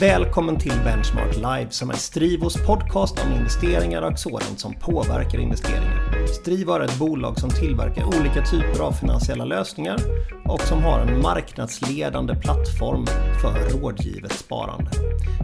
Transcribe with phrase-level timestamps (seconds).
[0.00, 6.26] Välkommen till Benchmark Live som är Strivos podcast om investeringar och sådant som påverkar investeringar.
[6.26, 9.98] Strivo är ett bolag som tillverkar olika typer av finansiella lösningar
[10.44, 13.06] och som har en marknadsledande plattform
[13.42, 14.90] för rådgivet sparande.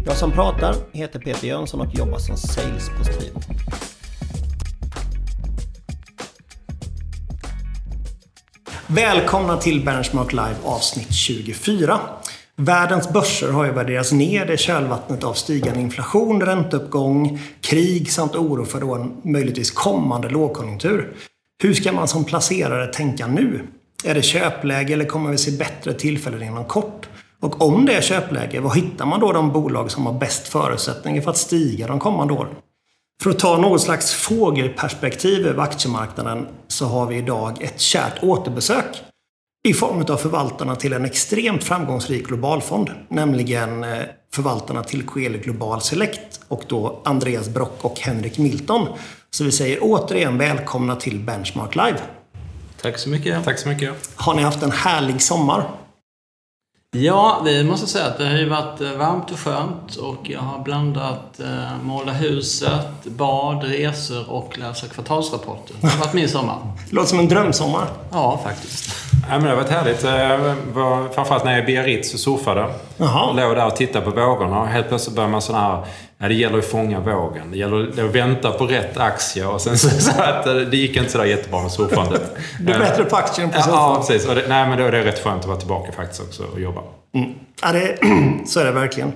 [0.07, 3.41] Jag som pratar heter Peter Jönsson och jobbar som sales på Strivo.
[8.86, 12.00] Välkomna till Benchmark Live avsnitt 24.
[12.57, 18.64] Världens börser har ju värderats ner i kölvattnet av stigande inflation, ränteuppgång, krig samt oro
[18.64, 21.17] för då en möjligtvis kommande lågkonjunktur.
[21.63, 23.67] Hur ska man som placerare tänka nu?
[24.04, 27.08] Är det köpläge eller kommer vi se bättre tillfällen inom kort?
[27.40, 31.22] Och om det är köpläge, var hittar man då de bolag som har bäst förutsättningar
[31.22, 32.55] för att stiga de kommande åren?
[33.22, 39.02] För att ta något slags fågelperspektiv över aktiemarknaden så har vi idag ett kärt återbesök
[39.69, 43.98] i form av förvaltarna till en extremt framgångsrik globalfond, nämligen eh,
[44.34, 48.88] förvaltarna till Coeli Global Select och då Andreas Brock och Henrik Milton.
[49.30, 51.98] Så vi säger återigen välkomna till Benchmark Live.
[52.83, 53.44] Tack så mycket.
[53.44, 53.94] Tack så mycket.
[54.14, 55.70] Har ni haft en härlig sommar?
[56.97, 60.41] Ja, vi måste säga att det har ju varit eh, varmt och skönt och jag
[60.41, 65.75] har blandat eh, måla huset, bad, resor och läsa kvartalsrapporter.
[65.81, 66.56] Det har varit min sommar.
[66.89, 67.87] Det låter som en drömsommar.
[68.11, 68.95] Ja, faktiskt.
[69.12, 70.05] Ja, men det har varit härligt.
[70.05, 72.67] Eh, var, framförallt när jag är i Biarritz och surfade.
[72.97, 73.33] Jaha.
[73.33, 75.84] Låg där och tittade på vågorna och helt plötsligt började man sån här...
[76.18, 77.50] Ja, det gäller att fånga vågen.
[77.50, 80.96] Det gäller att vänta på rätt aktie och sen så, så att eh, det gick
[80.96, 82.36] inte sådär jättebra med surfandet.
[82.60, 83.76] Du är bättre på aktien på Ja, surfing.
[83.80, 84.28] ja, precis.
[84.28, 86.60] Och det, nej, men då är det rätt skönt att vara tillbaka faktiskt också och
[86.60, 86.80] jobba.
[87.14, 87.30] Mm.
[87.62, 87.98] Ja, det,
[88.46, 89.12] så är det verkligen.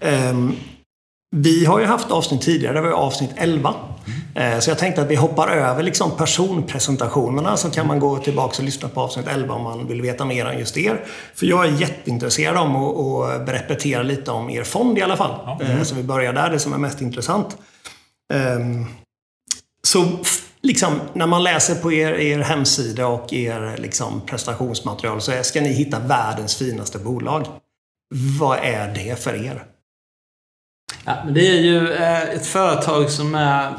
[0.00, 0.52] Ehm,
[1.38, 3.74] vi har ju haft avsnitt tidigare, det var ju avsnitt 11.
[4.34, 8.54] Eh, så jag tänkte att vi hoppar över liksom personpresentationerna så kan man gå tillbaka
[8.58, 11.04] och lyssna på avsnitt 11 om man vill veta mer än just er.
[11.34, 15.60] För jag är jätteintresserad om att, repetera lite om er fond i alla fall.
[15.60, 17.56] Eh, så vi börjar där, det som är mest intressant.
[18.34, 18.86] Ehm,
[19.82, 20.04] så
[20.62, 25.72] liksom, när man läser på er, er hemsida och er liksom, prestationsmaterial så ska ni
[25.72, 27.46] hitta världens finaste bolag.
[28.38, 29.64] Vad är det för er?
[31.08, 33.74] Ja, men det är ju eh, ett företag som är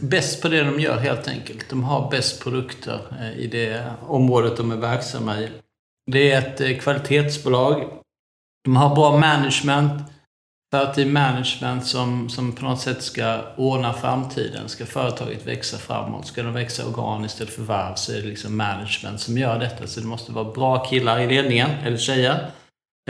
[0.00, 1.70] bäst på det de gör helt enkelt.
[1.70, 5.48] De har bäst produkter eh, i det området de är verksamma i.
[6.10, 7.88] Det är ett eh, kvalitetsbolag.
[8.64, 10.02] De har bra management.
[10.72, 14.68] För management som, som på något sätt ska ordna framtiden.
[14.68, 19.20] Ska företaget växa framåt, ska de växa organiskt eller förvärv så är det liksom management
[19.20, 19.86] som gör detta.
[19.86, 22.50] Så det måste vara bra killar i ledningen, eller tjejer.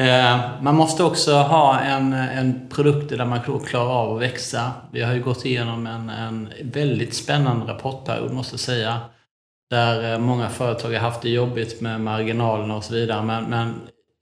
[0.01, 4.73] Eh, man måste också ha en, en produkt där man klarar av att växa.
[4.93, 9.01] Vi har ju gått igenom en, en väldigt spännande rapportperiod, måste jag säga.
[9.71, 13.23] Där eh, många företag har haft det jobbigt med marginalerna och så vidare.
[13.23, 13.75] Men, men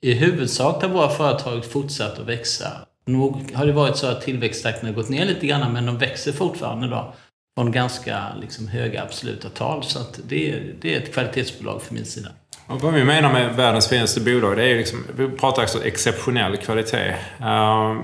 [0.03, 2.67] i huvudsak har våra företag fortsatt att växa.
[3.07, 6.33] Nog har det varit så att tillväxttakten har gått ner lite grann, men de växer
[6.33, 7.15] fortfarande då.
[7.59, 9.85] Från ganska liksom, höga absoluta tal.
[9.85, 12.29] Så att det, det är ett kvalitetsbolag för min sida.
[12.71, 16.57] Och vad vi menar med världens finaste bolag, det är liksom, vi pratar alltså exceptionell
[16.57, 17.15] kvalitet.
[17.45, 17.99] Ehm,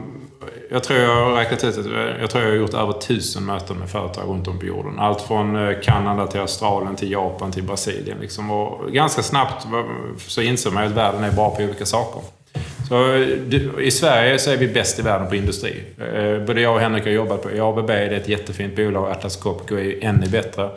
[0.71, 1.87] jag tror jag har räknat ut att
[2.21, 4.99] jag tror jag har gjort över tusen möten med företag runt om på jorden.
[4.99, 8.19] Allt från eh, Kanada till Australien till Japan till Brasilien.
[8.21, 8.51] Liksom.
[8.51, 9.67] Och ganska snabbt
[10.19, 12.23] så inser man ju att världen är bra på olika saker.
[12.89, 13.15] Så
[13.81, 15.83] I Sverige så är vi bäst i världen på industri.
[15.99, 19.11] Eh, både jag och Henrik har jobbat på ABB, det är ett jättefint bolag.
[19.11, 20.71] Atlas Copco är ju ännu bättre.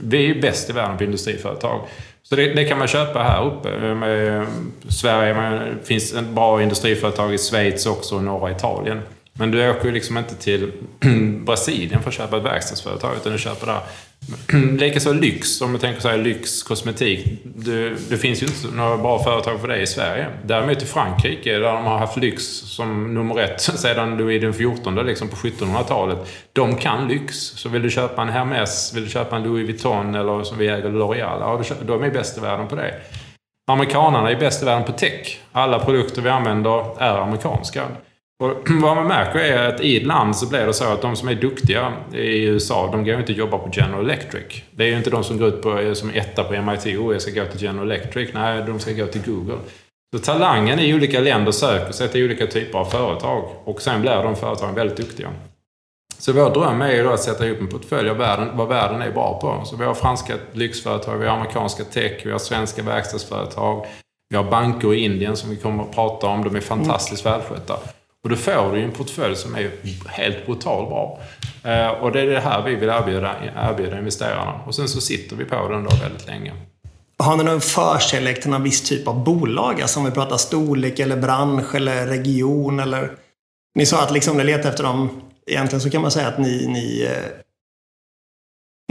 [0.00, 1.80] Vi är bäst i världen på industriföretag.
[2.28, 3.94] Så det, det kan man köpa här uppe.
[3.94, 4.46] Med
[4.88, 9.00] Sverige, men det finns en bra industriföretag i Schweiz också och norra Italien.
[9.38, 10.72] Men du åker ju liksom inte till
[11.46, 13.80] Brasilien för att köpa ett verkstadsföretag, utan du köper där.
[14.78, 17.40] Likaså lyx, om du tänker så här, lyx, kosmetik.
[17.44, 20.26] Det, det finns ju inte några bra företag för det i Sverige.
[20.44, 25.06] Däremot i Frankrike, där de har haft lyx som nummer ett sedan Louis den XIV,
[25.06, 26.18] liksom på 1700-talet.
[26.52, 27.36] De kan lyx.
[27.36, 30.68] Så vill du köpa en Hermès, vill du köpa en Louis Vuitton eller som vi
[30.68, 32.94] äger L'Oreal, ja, de är bäst i världen på det.
[33.70, 35.40] Amerikanerna är bäst i världen på tech.
[35.52, 37.82] Alla produkter vi använder är amerikanska.
[38.42, 41.16] Och vad man märker är att i ett land så blir det så att de
[41.16, 44.62] som är duktiga i USA, de går ju inte att jobba på General Electric.
[44.70, 47.14] Det är ju inte de som går ut på, eh, som etta på MIT och
[47.14, 48.30] jag ska gå till General Electric.
[48.34, 49.58] Nej, de ska gå till Google.
[50.16, 54.22] Så talangen i olika länder söker sig till olika typer av företag och sen blir
[54.22, 55.28] de företagen väldigt duktiga.
[56.18, 59.02] Så vår dröm är ju då att sätta ihop en portfölj av världen, vad världen
[59.02, 59.64] är bra på.
[59.64, 63.86] Så vi har franska lyxföretag, vi har amerikanska tech, vi har svenska verkstadsföretag.
[64.30, 66.44] Vi har banker i Indien som vi kommer att prata om.
[66.44, 67.78] De är fantastiskt välskötta.
[68.28, 69.70] Och då får du ju en portfölj som är
[70.06, 71.20] helt brutalt bra.
[71.64, 74.52] Eh, och det är det här vi vill erbjuda, erbjuda investerarna.
[74.66, 76.52] Och sen så sitter vi på den då väldigt länge.
[77.18, 79.80] Har ni någon förkärlek till någon viss typ av bolag?
[79.80, 83.10] Alltså om vi pratar storlek eller bransch eller region eller
[83.74, 85.22] Ni sa att liksom ni letar efter dem.
[85.46, 87.24] Egentligen så kan man säga att ni, ni, eh,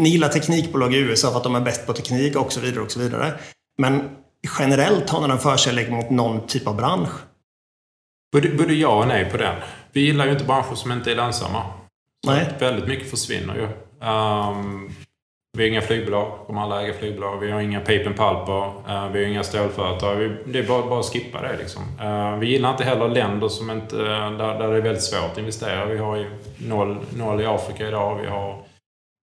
[0.01, 2.83] ni gillar teknikbolag i USA för att de är bäst på teknik och så vidare.
[2.83, 3.33] och så vidare.
[3.77, 4.09] Men
[4.59, 7.11] generellt har ni en förkärlek mot någon typ av bransch?
[8.31, 9.56] Både, både ja och nej på den.
[9.91, 11.63] Vi gillar ju inte branscher som inte är lönsamma.
[12.27, 12.50] Nej.
[12.59, 13.68] Väldigt mycket försvinner ju.
[14.07, 14.89] Ehm,
[15.57, 17.39] vi har inga flygbolag, kommer alla äga flygbolag.
[17.39, 18.65] Vi har inga paper and pulper.
[18.65, 20.15] Uh, vi har inga stålföretag.
[20.15, 21.83] Vi, det är bara, bara att skippa det liksom.
[22.01, 25.38] Eh, vi gillar inte heller länder som inte, där, där det är väldigt svårt att
[25.38, 25.85] investera.
[25.85, 26.25] Vi har ju
[26.57, 28.19] noll, noll i Afrika idag.
[28.21, 28.63] Vi har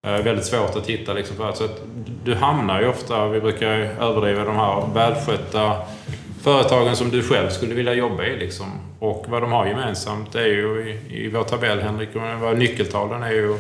[0.07, 1.83] eh, väldigt svårt att hitta liksom för att, så att
[2.25, 3.69] du hamnar ju ofta, vi brukar
[4.01, 5.77] överdriva de här välskötta
[6.43, 8.37] företagen som du själv skulle vilja jobba i.
[8.37, 8.67] Liksom.
[9.01, 12.09] Och vad de har gemensamt är ju i, i vår tabell, Henrik,
[12.41, 13.59] vad nyckeltalen är ju...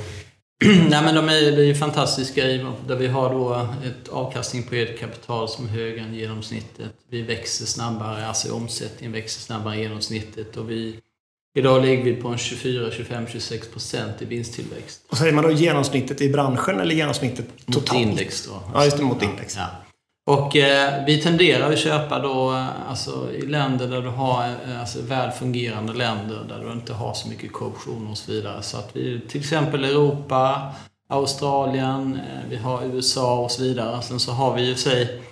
[0.65, 4.63] Nej men de är, det är ju fantastiska i där vi har då ett avkastning
[4.63, 6.93] på eget kapital som är högre än genomsnittet.
[7.11, 11.01] Vi växer snabbare, alltså omsättningen växer snabbare än genomsnittet och vi
[11.55, 15.03] Idag ligger vi på en 24, 25, 26 procent i vinsttillväxt.
[15.09, 17.93] Och säger man då genomsnittet i branschen eller genomsnittet totalt?
[17.93, 18.63] Mot index då.
[18.75, 19.57] Ja, just det, mot index.
[19.57, 19.67] Ja.
[20.31, 24.81] Och eh, vi tenderar att köpa då eh, alltså, i länder där du har eh,
[24.81, 28.62] alltså, väl fungerande länder där du inte har så mycket korruption och så vidare.
[28.62, 30.73] Så att vi, till exempel Europa,
[31.09, 34.03] Australien, eh, vi har USA och så vidare.
[34.03, 35.23] Sen så har vi ju sig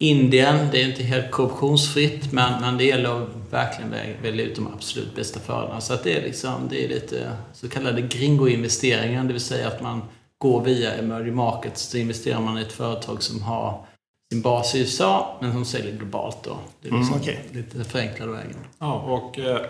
[0.00, 4.68] Indien, det är inte helt korruptionsfritt men, men det gäller att verkligen välja ut de
[4.74, 5.80] absolut bästa fördelarna.
[5.80, 9.82] Så att det är liksom, det är lite så kallade gringo-investeringar, det vill säga att
[9.82, 10.02] man
[10.38, 11.82] går via emerging markets.
[11.82, 13.86] Så investerar man i ett företag som har
[14.34, 16.56] sin bas i USA men som säljer globalt då.
[16.80, 17.40] Det är liksom okej.
[17.52, 18.56] lite förenklad vägen.
[18.78, 19.60] Ja, och eh,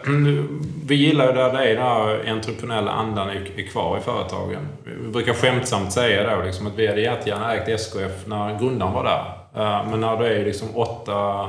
[0.87, 4.69] vi gillar ju där det är den här entreprenöriella andan är, är kvar i företagen.
[4.85, 9.05] Vi brukar skämtsamt säga då liksom att vi hade jättegärna ägt SKF när grundaren var
[9.05, 9.25] där.
[9.63, 11.49] Eh, men när det är liksom åtta,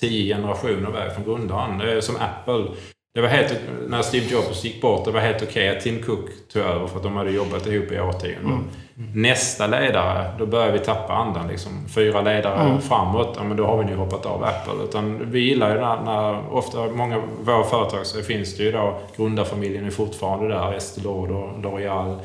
[0.00, 1.78] tio generationer väg från grundaren.
[1.78, 2.66] Det är som Apple.
[3.14, 6.30] Det var helt, när Steve Jobs gick bort, det var helt okej att Tim Cook
[6.52, 8.70] tog över för att de hade jobbat ihop i årtionden.
[9.14, 11.48] Nästa ledare, då börjar vi tappa andan.
[11.48, 11.88] Liksom.
[11.88, 14.84] Fyra ledare framåt, ja, men då har vi nu hoppat av Apple.
[14.84, 18.72] Utan vi gillar ju när, när ofta, många av våra företag så finns det ju
[18.72, 22.18] då, grundarfamiljen är fortfarande där, Estée Lauder, L'Oreal.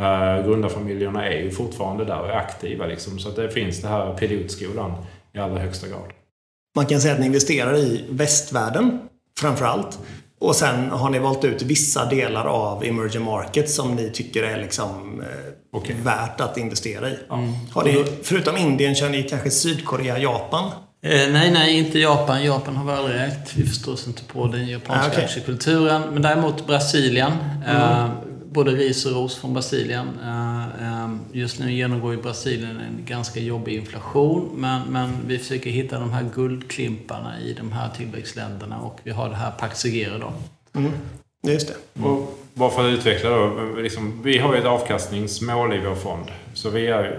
[0.00, 3.18] Uh, grundarfamiljerna är ju fortfarande där och är aktiva liksom.
[3.18, 4.92] Så att det finns det här pilotskolan
[5.32, 6.12] i allra högsta grad.
[6.76, 8.98] Man kan säga att ni investerar i västvärlden
[9.40, 9.98] framför allt.
[10.40, 14.56] Och sen har ni valt ut vissa delar av emerging markets som ni tycker är
[14.62, 15.26] liksom, eh,
[15.72, 15.96] Okej.
[16.02, 17.18] värt att investera i.
[17.72, 20.70] Har ni, förutom Indien kör ni kanske Sydkorea, Japan?
[21.02, 22.44] Eh, nej, nej, inte Japan.
[22.44, 23.54] Japan har vi aldrig ägt.
[23.56, 25.24] Vi förstår oss inte på den japanska Ah, okej.
[25.24, 26.02] aktiekulturen.
[26.12, 27.32] Men däremot Brasilien.
[27.68, 28.06] Eh,
[28.52, 30.08] både ris och ros från Brasilien.
[30.22, 34.50] Eh, eh, just nu genomgår ju Brasilien en ganska jobbig inflation.
[34.54, 38.80] Men, men vi försöker hitta de här guldklimparna i de här tillväxtländerna.
[38.80, 39.82] Och vi har det här Pax
[40.20, 40.32] då.
[41.42, 42.02] Just det.
[42.04, 43.74] Och bara för att utveckla då.
[43.76, 46.30] Liksom, vi har ju ett avkastningsmål i vår fond.
[46.54, 47.18] Så vi är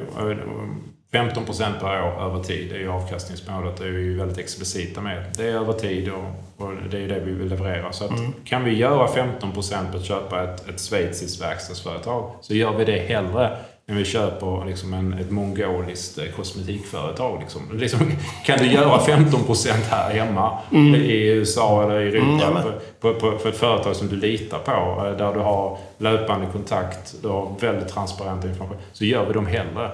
[1.12, 2.70] 15 procent per år över tid.
[2.70, 3.78] Det är ju avkastningsmålet.
[3.78, 5.26] Det är vi ju väldigt explicita med.
[5.38, 7.92] Det är över tid och, och det är det vi vill leverera.
[7.92, 8.12] Så att,
[8.46, 12.86] kan vi göra 15 procent på att köpa ett, ett schweiziskt verkstadsföretag så gör vi
[12.86, 13.58] det hellre
[13.90, 17.40] än vi köper liksom en, ett mongoliskt eh, kosmetikföretag.
[17.40, 17.62] Liksom.
[17.74, 18.00] Liksom,
[18.46, 20.58] kan du göra 15 procent här hemma
[20.96, 22.64] i USA eller i Europa Mm,
[23.00, 26.48] på, på, på, för ett företag som du litar på, eh, där du har löpande
[26.52, 29.92] kontakt, du har väldigt transparent information, så gör vi dem hellre.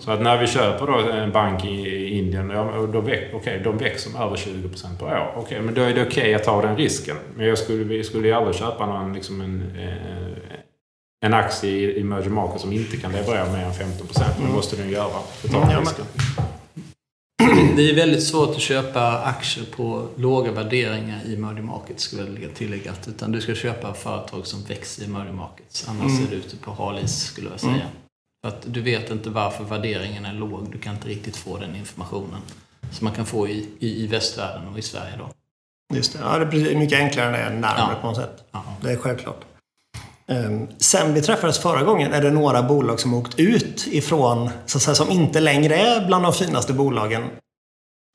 [0.00, 3.58] Så att när vi köper då en bank i i Indien, ja, då väx, okay,
[3.58, 5.32] de växer med över 20% per år.
[5.36, 7.16] Okej, men då är det okej att ta den risken.
[7.36, 10.27] Men jag skulle, vi skulle aldrig köpa någon, liksom en, eh,
[11.20, 14.22] en aktie i emerging market som inte kan leverera mer än 15%.
[14.38, 16.04] Men det måste den göra för att ta Mm, risken.
[17.76, 22.30] Det är väldigt svårt att köpa aktier på låga värderingar i emerging markets, skulle jag
[22.30, 22.92] vilja tillägga.
[23.08, 25.88] Utan du ska köpa företag som växer i emerging markets.
[25.88, 27.86] Annars är du ute på hal is, skulle jag säga.
[28.42, 30.68] För att du vet inte varför värderingen är låg.
[30.72, 32.40] Du kan inte riktigt få den informationen.
[32.90, 35.28] Som man kan få i, i, i västvärlden och i Sverige då.
[35.96, 36.18] Just det.
[36.22, 37.98] Ja, det är mycket enklare än det är närmare Ja.
[38.00, 38.44] på något sätt.
[38.52, 38.64] Ja.
[38.82, 39.40] Det är självklart.
[40.28, 44.78] Ehm, Sen vi träffades förra gången är det några bolag som åkt ut ifrån, så
[44.78, 47.22] att säga, som inte längre är bland de finaste bolagen.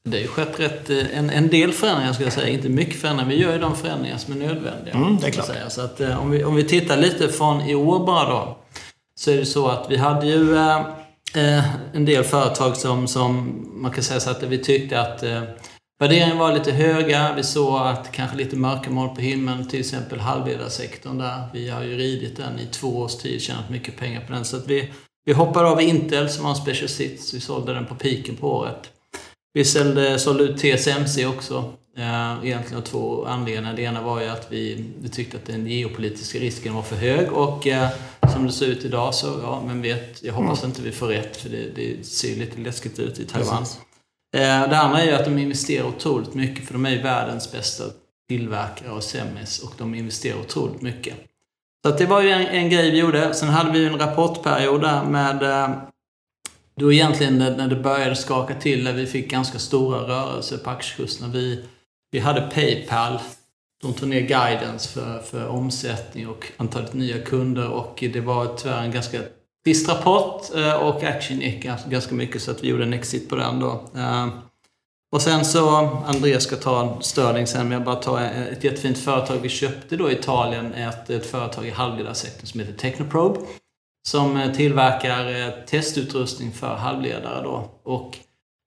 [0.09, 2.47] Det har ju skett rätt, eh, en, en del förändringar skulle jag säga.
[2.47, 3.29] Inte mycket förändringar.
[3.31, 4.93] Vi gör ju de förändringar som är nödvändiga.
[4.93, 5.49] Mm, det är klart.
[5.69, 8.57] Så att, eh, om, vi, om vi tittar lite från i år bara då.
[9.19, 10.77] Så är det så att vi hade ju eh,
[11.35, 15.41] eh, en del företag som, som man kan säga så att vi tyckte att eh,
[16.03, 17.33] värderingen var lite höga.
[17.35, 19.67] Vi såg att kanske lite mörka moln på himlen.
[19.67, 21.41] Till exempel halvledarsektorn där.
[21.53, 24.45] Vi har ju ridit den i två års tid, tjänat mycket pengar på den.
[24.45, 24.89] Så att vi,
[25.25, 27.33] vi hoppade av Intel som var en special sits.
[27.33, 28.89] Vi sålde den på piken på året.
[29.53, 31.73] Vi sålde, sålde ut TSMC också.
[31.97, 33.75] Eh, egentligen av två anledningar.
[33.75, 37.31] Det ena var ju att vi, vi tyckte att den geopolitiska risken var för hög
[37.31, 37.89] och eh,
[38.33, 40.71] som det ser ut idag så, ja, men vet, jag hoppas mm.
[40.71, 43.63] inte vi får rätt för det, det ser lite läskigt ut i Taiwan.
[43.63, 43.92] Eh,
[44.33, 47.51] Eh, det andra är ju att de investerar otroligt mycket för de är ju världens
[47.51, 47.83] bästa
[48.29, 51.15] tillverkare av semis och de investerar otroligt mycket.
[51.83, 53.33] Så att det var ju en, en grej vi gjorde.
[53.33, 55.69] Sen hade vi ju en rapportperiod där med eh,
[56.75, 61.33] då egentligen när det började skaka till, när vi fick ganska stora rörelser på aktiekurserna.
[61.33, 61.65] Vi,
[62.11, 63.19] vi hade Paypal.
[63.81, 68.83] De tog ner guidance för, för omsättning och antalet nya kunder och det var tyvärr
[68.83, 69.19] en ganska
[69.63, 73.35] trist rapport eh, och action gick ganska mycket så att vi gjorde en exit på
[73.35, 73.89] den då.
[73.95, 74.27] Eh,
[75.11, 75.69] och sen så,
[76.05, 80.11] Andreas ska ta Sterling sen, men jag bara tar ett jättefint företag vi köpte då
[80.11, 83.39] i Italien, ett, ett företag i halvledarsektorn som heter Technoprobe.
[84.07, 87.69] Som eh, tillverkar testutrustning för halvledare då.
[87.83, 88.17] Och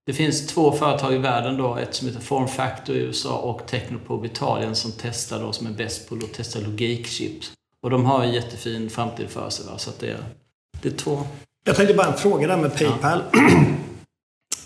[0.06, 4.26] det finns två företag i världen då, ett som heter Formfactor i USA och Technoprobe
[4.26, 7.52] Italien som testar då, som är bäst på att testa logikchips.
[7.82, 9.66] Och de har en jättefin framtid för sig.
[9.66, 9.78] Va?
[9.78, 10.20] Så att det, är,
[10.82, 11.26] det är två.
[11.64, 13.22] Jag tänkte bara en fråga där med Paypal.
[13.32, 13.40] Ja.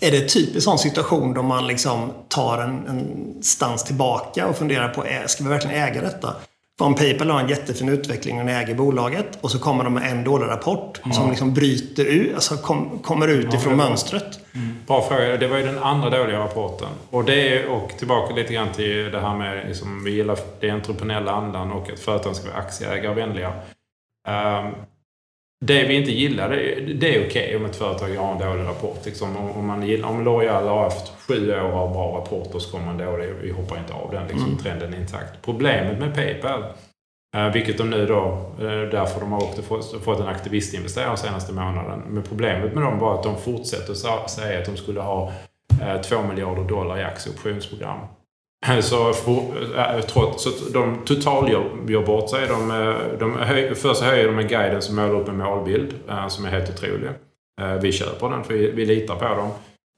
[0.03, 4.89] Är det typiskt sån situation då man liksom tar en, en stans tillbaka och funderar
[4.89, 6.35] på, ska vi verkligen äga detta?
[6.81, 10.23] Om Paypal har en jättefin utveckling och äger bolaget och så kommer de med en
[10.23, 11.13] dålig rapport mm.
[11.13, 14.39] som liksom bryter ut, alltså kom, kommer ut ja, ifrån mönstret.
[14.55, 14.75] Mm.
[14.87, 15.37] Bra fråga.
[15.37, 16.89] Det var ju den andra dåliga rapporten.
[17.09, 20.75] Och det är, och tillbaka lite grann till det här med, liksom, vi gillar den
[20.75, 23.53] entreprenöriella andan och att företagen ska vara aktieägarvänliga.
[24.27, 24.75] Um,
[25.65, 28.63] det vi inte gillar, det, det är okej okay om ett företag har en dålig
[28.63, 29.05] rapport.
[29.05, 32.91] Liksom, om, man gillar, om L'Oreal har haft sju år av bra rapporter så kommer
[32.91, 34.27] en dålig, vi hoppar inte av den.
[34.27, 34.57] Liksom, mm.
[34.57, 35.41] Trenden är intakt.
[35.41, 36.63] Problemet med Paypal,
[37.35, 41.53] eh, vilket de nu då, eh, därför de har också fått, fått en aktivistinvesterare senaste
[41.53, 42.01] månaden.
[42.09, 43.93] Men problemet med dem var att de fortsätter
[44.27, 45.31] säga att de skulle ha
[45.81, 47.99] eh, 2 miljarder dollar i aktieoptionsprogram.
[48.81, 49.31] Så, för,
[49.77, 52.47] äh, trots, så de totalgör bort sig.
[52.47, 56.27] De, äh, de höj, först höjer de en guiden som målar upp en målbild äh,
[56.27, 57.09] som är helt otrolig.
[57.81, 59.49] Vi köper den för vi, vi litar på dem.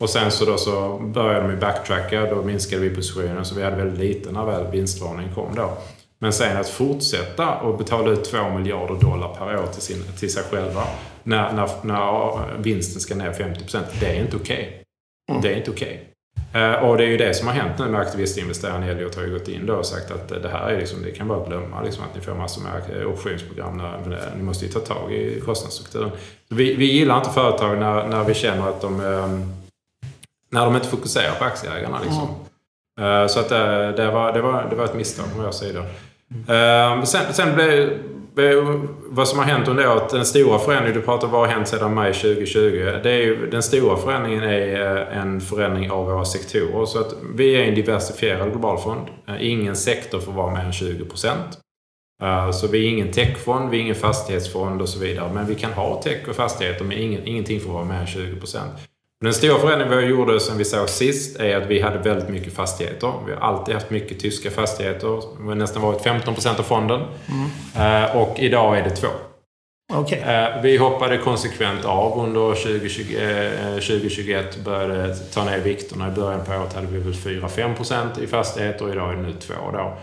[0.03, 2.25] Och sen så, då så började de backtracka.
[2.25, 5.77] Då minskade vi positionen så vi hade väldigt lite när väl vinstvarningen kom då.
[6.19, 10.33] Men sen att fortsätta och betala ut 2 miljarder dollar per år till, sin, till
[10.33, 10.83] sig själva
[11.23, 14.55] när, när, när vinsten ska ner 50 det är inte okej.
[14.55, 14.83] Okay.
[15.31, 15.41] Mm.
[15.41, 15.87] Det är inte okej.
[15.87, 16.12] Okay.
[16.53, 19.31] Eh, och det är ju det som har hänt nu med aktivistinvesteraren Elliot har ju
[19.31, 22.03] gått in då och sagt att det här är liksom, det kan bara glömma liksom
[22.03, 23.77] att ni får massor med optionsprogram.
[23.77, 26.11] När, ni måste ju ta tag i kostnadsstrukturen.
[26.49, 29.53] Vi, vi gillar inte företag när, när vi känner att de, ehm,
[30.49, 31.99] när de inte fokuserar på aktieägarna.
[32.03, 32.27] Liksom.
[32.99, 33.29] Mm.
[33.29, 35.85] Så att det, det, var, det, var, det var ett misstag från vår sida.
[36.47, 37.05] Mm.
[37.05, 37.99] Sen, sen blev
[38.37, 41.55] Eh, vad som har hänt under året, den stora förändringen, du pratar om vad har
[41.55, 42.99] hänt sedan maj 2020?
[43.03, 46.85] Det är ju, den stora förändringen är eh, en förändring av våra sektorer.
[46.85, 49.07] Så att vi är en diversifierad global fond.
[49.27, 51.59] Eh, ingen sektor får vara mer än 20 procent.
[52.53, 55.33] Så vi är ingen techfond, vi är ingen fastighetsfond och så vidare.
[55.33, 56.97] Men vi kan ha tech och fastigheter, men
[57.27, 58.71] ingenting får vara mer än 20 procent.
[59.23, 62.53] Den stora förändringen vi gjorde som vi såg sist är att vi hade väldigt mycket
[62.53, 63.13] fastigheter.
[63.25, 65.07] Vi har alltid haft mycket tyska fastigheter.
[65.37, 67.01] Det har nästan varit 15 procent av fonden.
[67.75, 68.17] Mm.
[68.17, 69.07] Och idag är det två.
[69.93, 70.19] Okay.
[70.19, 73.03] Eh, vi hoppade konsekvent av under 2020,
[73.75, 76.07] 2021 eh, började ta ner vikterna.
[76.07, 79.21] I början på året hade vi väl 4-5 procent i fastigheter och idag är det
[79.21, 79.97] nu 2 då.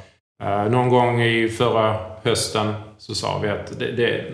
[0.71, 4.25] Någon gång i förra hösten så sa vi att det, det,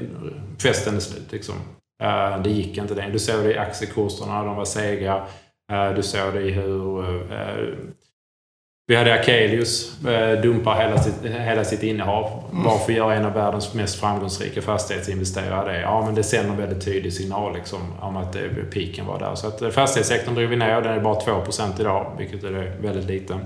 [0.63, 1.33] festen är slut.
[1.33, 1.55] Liksom.
[2.03, 3.09] Eh, det gick inte det.
[3.13, 5.27] Du såg det i aktiekurserna, de var sega.
[5.73, 7.01] Eh, du såg det i hur...
[7.33, 7.69] Eh,
[8.89, 9.99] vi hade Akelius
[10.43, 12.43] dumpa hela sitt, hela sitt innehav.
[12.53, 15.81] Varför gör en av världens mest framgångsrika fastighetsinvesterare det?
[15.81, 18.37] Ja, men det sänder en väldigt tydlig signal liksom, om att
[18.73, 19.35] piken var där.
[19.35, 20.81] Så att fastighetssektorn drog vi ner.
[20.81, 23.39] Den är bara 2% idag, vilket är väldigt lite.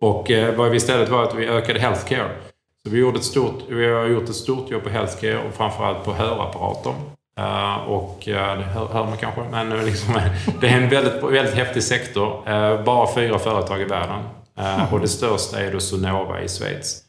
[0.00, 2.28] Och vad vi istället var att vi ökade healthcare.
[2.84, 6.04] Så vi, gjorde ett stort, vi har gjort ett stort jobb på healthcare och framförallt
[6.04, 6.94] på hörapparater.
[7.40, 10.14] Uh, och uh, det hör, hör, man kanske, men liksom,
[10.60, 12.48] det är en väldigt, väldigt häftig sektor.
[12.48, 14.22] Uh, bara fyra företag i världen.
[14.92, 17.02] och det största är då Sonova i Schweiz.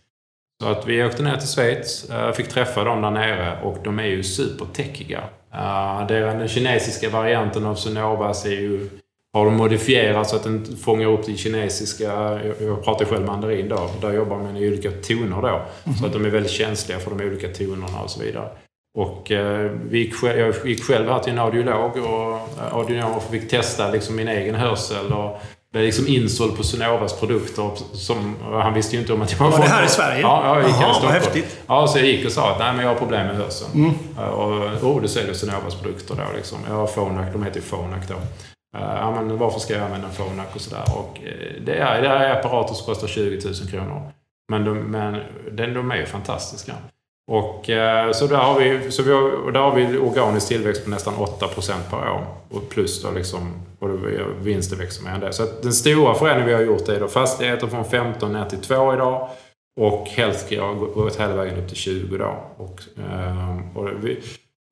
[0.63, 4.03] Så att vi åkte ner till Schweiz, fick träffa dem där nere och de är
[4.03, 5.23] ju supertechiga.
[5.55, 8.89] Uh, den kinesiska varianten av Sonovas är ju
[9.33, 12.39] har de modifierat så att den fångar upp det kinesiska.
[12.59, 13.89] Jag pratar själv mandarin då.
[14.01, 15.47] Där jobbar man i olika toner då.
[15.47, 15.97] Mm.
[15.97, 18.49] Så att de är väldigt känsliga för de olika tonerna och så vidare.
[18.97, 23.23] Och eh, vi gick själv, jag gick själv här till en audiolog och eh, audiolog
[23.31, 25.13] fick testa liksom min egen hörsel.
[25.13, 27.71] Och blev liksom insåld på Sonovas produkter.
[27.93, 30.21] Som, han visste ju inte om att jag var Var det här i Sverige?
[30.21, 31.61] Ja, jag gick Aha, här i häftigt.
[31.67, 33.71] Ja, så jag gick och sa att nej, men jag har problem med hörseln.
[33.73, 34.29] Mm.
[34.33, 36.57] Och, och du säljer Sonovas produkter då liksom.
[36.67, 38.15] Jag har Phonak, de heter ju Phonak då.
[38.73, 40.83] ja, men varför ska jag använda Phonak och sådär.
[40.95, 41.19] Och
[41.65, 44.11] det är, det är apparater som kostar 20 000 kronor.
[44.49, 45.13] Men de, men
[45.73, 46.73] de är ju fantastiska.
[47.31, 50.89] Och, eh, så där har vi, så vi har, där har vi organisk tillväxt på
[50.89, 52.25] nästan 8% per år.
[52.49, 53.89] Och plus då liksom, och
[54.41, 55.33] vinsten växer det.
[55.33, 58.93] Så den stora förändringen vi har gjort är då fastigheter från 15 ner till 2
[58.93, 59.29] idag.
[59.81, 62.35] Och healthcare har gått hela vägen upp till 20 då.
[62.57, 64.21] Och, eh, och vi,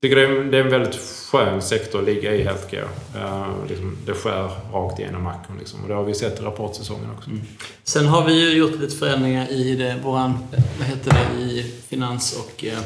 [0.01, 0.95] tycker det är, det är en väldigt
[1.31, 2.87] skön sektor att ligga i healthcare.
[3.15, 5.57] Uh, liksom, det skär rakt igenom makron.
[5.59, 5.81] Liksom.
[5.81, 7.29] Och det har vi sett i rapportsäsongen också.
[7.29, 7.41] Mm.
[7.83, 10.37] Sen har vi ju gjort lite förändringar i det, våran,
[10.79, 12.79] vad heter det, i finans och uh,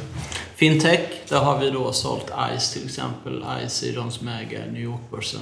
[0.56, 1.00] fintech.
[1.30, 3.46] Där har vi då sålt ICE till exempel.
[3.66, 5.42] ICE är de som äger New York-börsen.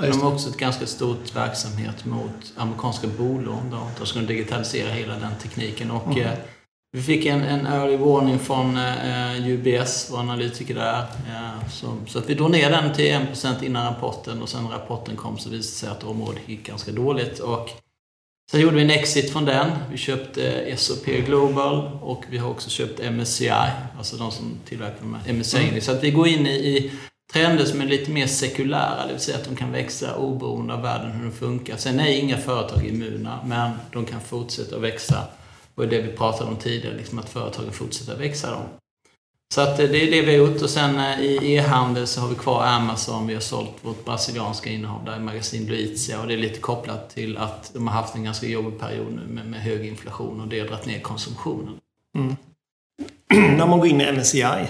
[0.00, 3.70] De har också ett ganska stort verksamhet mot amerikanska bolån.
[3.70, 5.90] Då, då ska de digitalisera hela den tekniken.
[5.90, 6.36] Och, mm.
[6.92, 10.98] Vi fick en, en early warning från eh, UBS, vår analytiker där.
[11.00, 14.70] Eh, så, så, att vi drog ner den till 1% innan rapporten och sen när
[14.70, 17.38] rapporten kom så visade det sig att området gick ganska dåligt.
[17.38, 17.70] Och
[18.50, 19.70] sen gjorde vi en exit från den.
[19.90, 23.50] Vi köpte eh, SOP Global och vi har också köpt MSCI,
[23.98, 25.68] alltså de som tillverkar MSCI.
[25.68, 25.80] Mm.
[25.80, 26.92] Så att vi går in i, i
[27.32, 30.82] trender som är lite mer sekulära, det vill säga att de kan växa oberoende av
[30.82, 31.76] världen, hur de funkar.
[31.76, 35.24] Sen är inga företag immuna, men de kan fortsätta att växa
[35.80, 38.50] och det vi pratade om tidigare, liksom att företagen fortsätter växa.
[38.50, 38.60] Då.
[39.54, 42.20] Så att eh, det är det vi har gjort och sen eh, i e-handel så
[42.20, 46.26] har vi kvar Amazon, vi har sålt vårt brasilianska innehav där i Magasin Luizia och
[46.28, 49.46] det är lite kopplat till att de har haft en ganska jobbig period nu med,
[49.46, 51.78] med hög inflation och det har dragit ner konsumtionen.
[52.18, 52.36] Mm.
[53.58, 54.66] När man går in i MSCI,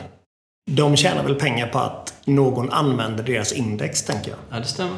[0.70, 4.38] de tjänar väl pengar på att någon använder deras index, tänker jag?
[4.50, 4.96] Ja, det stämmer.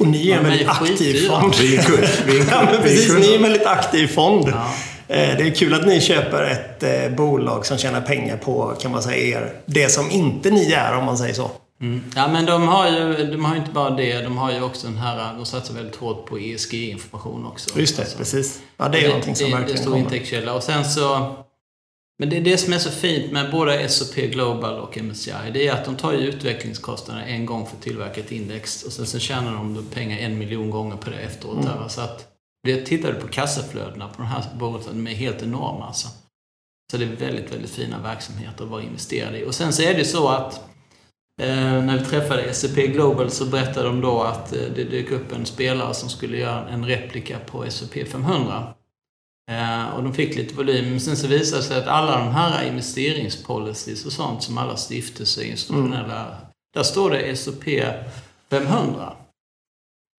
[0.00, 1.54] Eh, och ni är en väldigt aktiv fond.
[1.60, 4.48] Vi är, vi är, ja, precis, ni är en väldigt aktiv fond.
[4.48, 4.72] Ja.
[5.08, 8.90] Eh, det är kul att ni köper ett eh, bolag som tjänar pengar på, kan
[8.90, 9.52] man säga, er.
[9.66, 11.50] Det som inte ni är, om man säger så.
[11.80, 12.04] Mm.
[12.16, 14.22] Ja, men de har ju de har inte bara det.
[14.22, 15.34] De har ju också den här...
[15.34, 17.80] De satsar väldigt hårt på ESG-information också.
[17.80, 18.18] Just det, alltså.
[18.18, 18.60] precis.
[18.76, 20.54] Ja, det är det, någonting som det, verkligen Det är stor intäktskälla.
[20.54, 21.36] Och sen så...
[22.18, 25.50] Men det är det som är så fint med både S&P Global och MSCI.
[25.52, 28.92] Det är att de tar ju utvecklingskostnader en gång för att tillverka ett index och
[28.92, 31.64] sen, sen tjänar de pengar en miljon gånger på det efteråt.
[31.64, 31.88] Mm.
[31.88, 32.32] Så att,
[32.68, 36.08] jag tittade på kassaflödena på de här bolagen, de är helt enorma alltså.
[36.92, 39.44] Så det är väldigt, väldigt fina verksamheter att vara investerad i.
[39.44, 40.54] Och sen så är det så att
[41.42, 45.32] eh, när vi träffade S&P Global så berättade de då att eh, det dök upp
[45.32, 48.74] en spelare som skulle göra en replika på S&P 500.
[49.50, 50.90] Eh, och de fick lite volym.
[50.90, 54.76] Men sen så visade det sig att alla de här investeringspolicies och sånt som alla
[54.76, 56.36] stiftelser institutionella, mm.
[56.74, 57.84] där står det S&P
[58.50, 59.12] 500.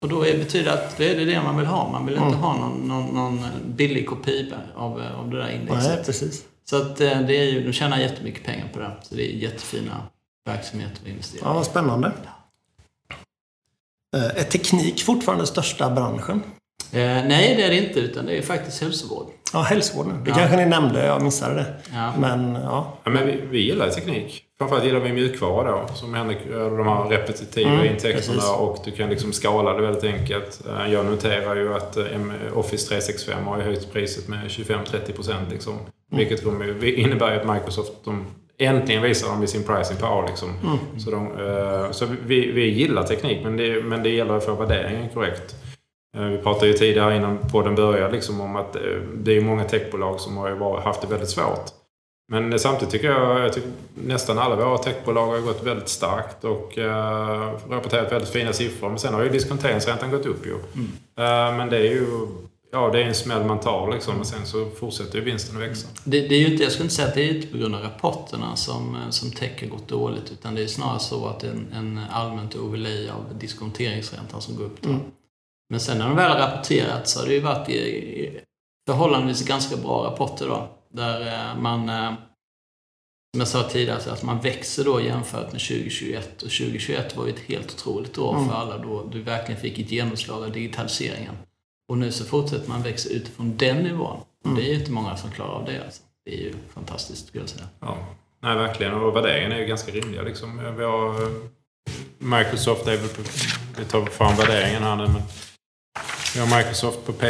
[0.02, 1.92] Och då är, betyder att det är det man vill ha.
[1.92, 2.40] Man vill inte mm.
[2.40, 5.96] ha någon, någon, någon, billig kopia av, av det där indexet.
[5.96, 6.46] Nej, precis.
[6.70, 8.92] Så att eh, det är ju, de tjänar jättemycket pengar på det.
[9.02, 10.08] Så det är jättefina
[10.46, 11.44] verksamheter att investera i.
[11.44, 12.12] Ja, vad spännande.
[14.16, 16.44] Eh, är teknik fortfarande största branschen?
[16.92, 18.00] Eh, nej, det är det inte.
[18.00, 19.28] Utan det är faktiskt hälsovård.
[19.54, 20.24] Ja, hälsovården.
[20.24, 20.36] Det ja.
[20.36, 21.06] kanske ni nämnde.
[21.06, 21.74] Jag missade det.
[21.94, 22.14] Ja.
[22.20, 22.98] Men, ja.
[23.04, 24.44] ja men vi, vi gillar teknik.
[24.58, 25.94] Framförallt gillar vi mjukvara då.
[25.94, 28.50] Som Henrik, de här repetitiva mm, intäkterna precis.
[28.50, 30.62] och du kan liksom skala det väldigt enkelt.
[30.68, 32.04] Eh, jag noterar ju att eh,
[32.54, 35.74] Office 365 har höjt priset med 25-30% liksom.
[35.74, 35.88] Mm.
[36.10, 36.42] Vilket
[36.84, 38.26] innebär ju att Microsoft de
[38.60, 40.28] äntligen visar de i sin pricing power.
[40.28, 40.50] Liksom.
[40.50, 41.00] Mm.
[41.00, 45.10] Så, de, så vi, vi gillar teknik men det, men det gäller att få värderingen
[45.10, 45.56] korrekt.
[46.18, 48.82] Eh, vi pratade ju tidigare innan podden började liksom om att eh,
[49.16, 51.66] det är många techbolag som har haft det väldigt svårt.
[52.32, 53.60] Men samtidigt tycker jag att
[53.96, 58.90] nästan alla våra techbolag har gått väldigt starkt och uh, rapporterat väldigt fina siffror.
[58.90, 60.54] Men sen har ju diskonteringsräntan gått upp ju.
[60.54, 60.88] Mm.
[61.20, 62.28] Uh, men det är ju
[62.72, 64.20] ja, det är en smäll man tar liksom.
[64.20, 65.88] Och sen så fortsätter ju vinsten att växa.
[66.04, 67.76] Det, det, är ju inte, jag skulle inte säga att det är inte på grund
[67.76, 70.32] av rapporterna som, som tech har gått dåligt.
[70.32, 74.56] Utan det är snarare så att det är en, en allmänt overlay av diskonteringsräntan som
[74.56, 74.82] går upp.
[74.82, 74.90] Då.
[74.90, 75.02] Mm.
[75.70, 78.40] Men sen när de väl har rapporterat så har det ju varit i
[78.88, 80.70] förhållandevis ganska bra rapporter då.
[80.94, 82.14] Där eh, man, eh,
[83.34, 86.44] som jag sa tidigare, att man växer då jämfört med 2021.
[86.44, 88.50] Och 2021 var ju ett helt otroligt år mm.
[88.50, 91.36] för alla då du verkligen fick ett genomslag av digitaliseringen.
[91.90, 94.22] Och nu så fortsätter man växa utifrån den nivån.
[94.46, 94.58] Mm.
[94.58, 96.04] Det är ju inte många som klarar av det alltså.
[96.26, 97.68] Det är ju fantastiskt skulle jag säga.
[97.80, 97.98] Ja,
[98.40, 98.94] Nej, verkligen.
[98.94, 100.76] Och värderingen är ju ganska rimliga liksom.
[100.78, 101.30] Vi har eh,
[102.18, 103.10] Microsoft, är väl
[103.78, 105.22] vi tar fram värderingen här nu men
[106.34, 107.28] vi har Microsoft på P...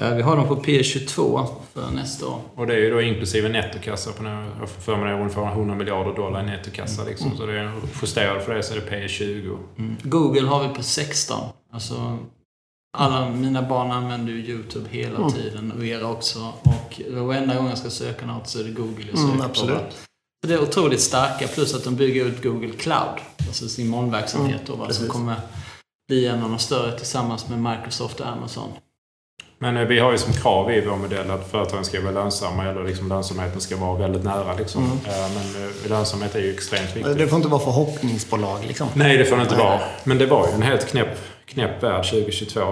[0.00, 2.40] Ja, vi har dem på P22 för nästa år.
[2.54, 4.12] Och det är ju då inklusive nettokassa.
[4.12, 7.02] På när, jag får för mig det är ungefär 100 miljarder dollar i nettokassa.
[7.02, 7.10] Mm.
[7.10, 7.36] Liksom.
[7.36, 7.72] Så det är
[8.02, 9.58] justerat för det så är det P20.
[9.78, 9.96] Mm.
[10.02, 11.48] Google har vi på 16.
[11.72, 12.18] Alltså,
[12.98, 15.30] alla mina barn använder ju YouTube hela mm.
[15.30, 16.52] tiden och era också.
[16.66, 19.78] Och varenda gång jag ska söka något så är det Google jag söker mm, absolut.
[19.78, 20.46] på.
[20.46, 24.76] Det är otroligt starka, plus att de bygger ut Google Cloud, alltså sin molnverksamhet då,
[24.76, 25.36] va, som kommer
[26.08, 28.68] bli en av de större tillsammans med Microsoft och Amazon.
[29.58, 32.64] Men eh, vi har ju som krav i vår modell att företagen ska vara lönsamma
[32.64, 34.54] eller liksom lönsamheten ska vara väldigt nära.
[34.54, 34.84] Liksom.
[34.84, 34.96] Mm.
[34.96, 37.18] Eh, Men eh, lönsamhet är ju extremt viktigt.
[37.18, 38.88] Det får inte vara förhoppningsbolag liksom.
[38.94, 39.64] Nej, det får det inte Nej.
[39.64, 39.80] vara.
[40.04, 42.60] Men det var ju en helt knäpp, knäpp värld 2022.
[42.60, 42.68] Eh,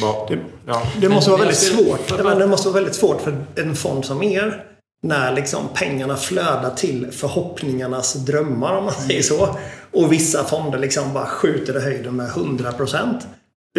[0.00, 0.82] var, Det- ja.
[1.00, 2.08] Det måste vara väldigt svårt.
[2.38, 4.64] Det måste vara väldigt svårt för en fond som er.
[5.04, 9.56] När liksom pengarna flödar till förhoppningarnas drömmar om man säger så.
[9.92, 13.22] Och vissa fonder liksom bara skjuter i höjden med 100%.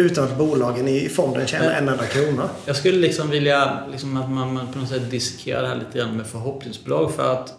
[0.00, 2.48] Utan att bolagen i fonden tjänar en enda krona.
[2.66, 5.98] Jag skulle liksom vilja liksom att man man på något sätt dissekerar det här lite
[5.98, 7.54] grann med förhoppningsbolag för att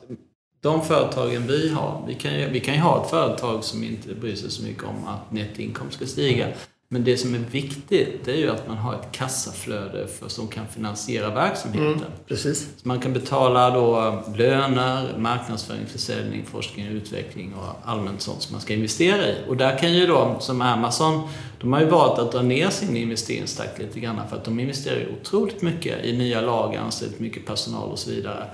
[0.61, 4.13] de företagen vi har, vi kan, ju, vi kan ju ha ett företag som inte
[4.13, 6.47] bryr sig så mycket om att nettinkomst ska stiga.
[6.89, 10.47] Men det som är viktigt, det är ju att man har ett kassaflöde för, som
[10.47, 12.05] kan finansiera verksamheten.
[12.27, 12.69] Precis.
[12.77, 18.53] Så man kan betala då löner, marknadsföring, försäljning, forskning och utveckling och allmänt sånt som
[18.53, 19.35] man ska investera i.
[19.47, 22.97] Och där kan ju de, som Amazon, de har ju valt att dra ner sin
[22.97, 27.45] investeringstakt lite grann för att de investerar ju otroligt mycket i nya lagar, anställt mycket
[27.45, 28.45] personal och så vidare.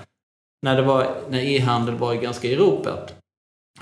[0.62, 3.14] När, det var, när e-handel var ganska i ropet.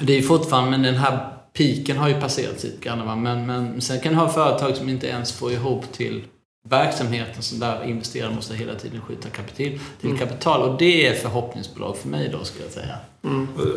[0.00, 3.22] Det är ju fortfarande, men den här piken har ju passerat lite grann.
[3.22, 6.24] Men, men sen kan du ha företag som inte ens får ihop till
[6.68, 10.70] verksamheten, så där investeraren måste hela tiden skjuta kapital, till kapital.
[10.70, 12.96] Och det är förhoppningsbolag för mig då, skulle jag säga.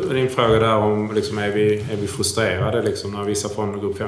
[0.08, 3.78] Och Din fråga där om liksom, är, vi, är vi frustrerade liksom, när vissa fonder
[3.78, 3.98] går upp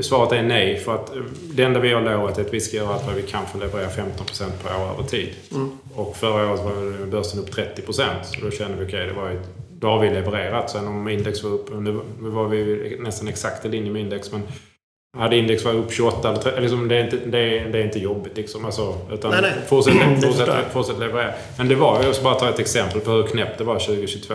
[0.00, 0.76] Svaret är nej.
[0.76, 1.12] För att
[1.54, 3.58] det enda vi har lovat är att vi ska göra allt vad vi kan för
[3.58, 5.28] att leverera 15% per år över tid.
[5.94, 8.22] Och förra året var börsen upp 30%.
[8.22, 9.40] Så då kände vi okej, det var ju,
[9.78, 10.70] då har vi levererat.
[10.70, 14.32] Sen om index var upp, nu nu var vi nästan exakt i linje med index.
[14.32, 14.42] Men
[15.16, 17.84] hade index varit upp 28 eller 30, liksom, det, är inte, det, är, det är
[17.84, 18.64] inte jobbigt liksom.
[18.64, 19.52] Alltså, utan Nej, nej.
[19.66, 21.32] Fortsätt, fortsätt, fortsätt leverera.
[21.58, 24.34] Men det var, jag ska bara ta ett exempel på hur knäppt det var 2022.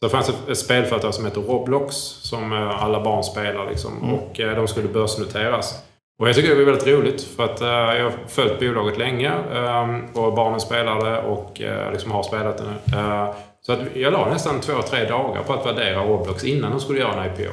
[0.00, 3.98] Så det fanns ett, ett spelföretag som heter Roblox som eh, alla barn spelar liksom.
[4.02, 4.14] Mm.
[4.14, 5.74] Och eh, de skulle börsnoteras.
[6.20, 9.32] Och jag tycker det var väldigt roligt för att eh, jag har följt bolaget länge
[9.52, 12.96] eh, och barnen spelade och eh, liksom har spelat det.
[12.96, 13.34] Eh,
[13.66, 17.00] så att jag la nästan två, tre dagar på att värdera Roblox innan de skulle
[17.00, 17.52] göra en IPO.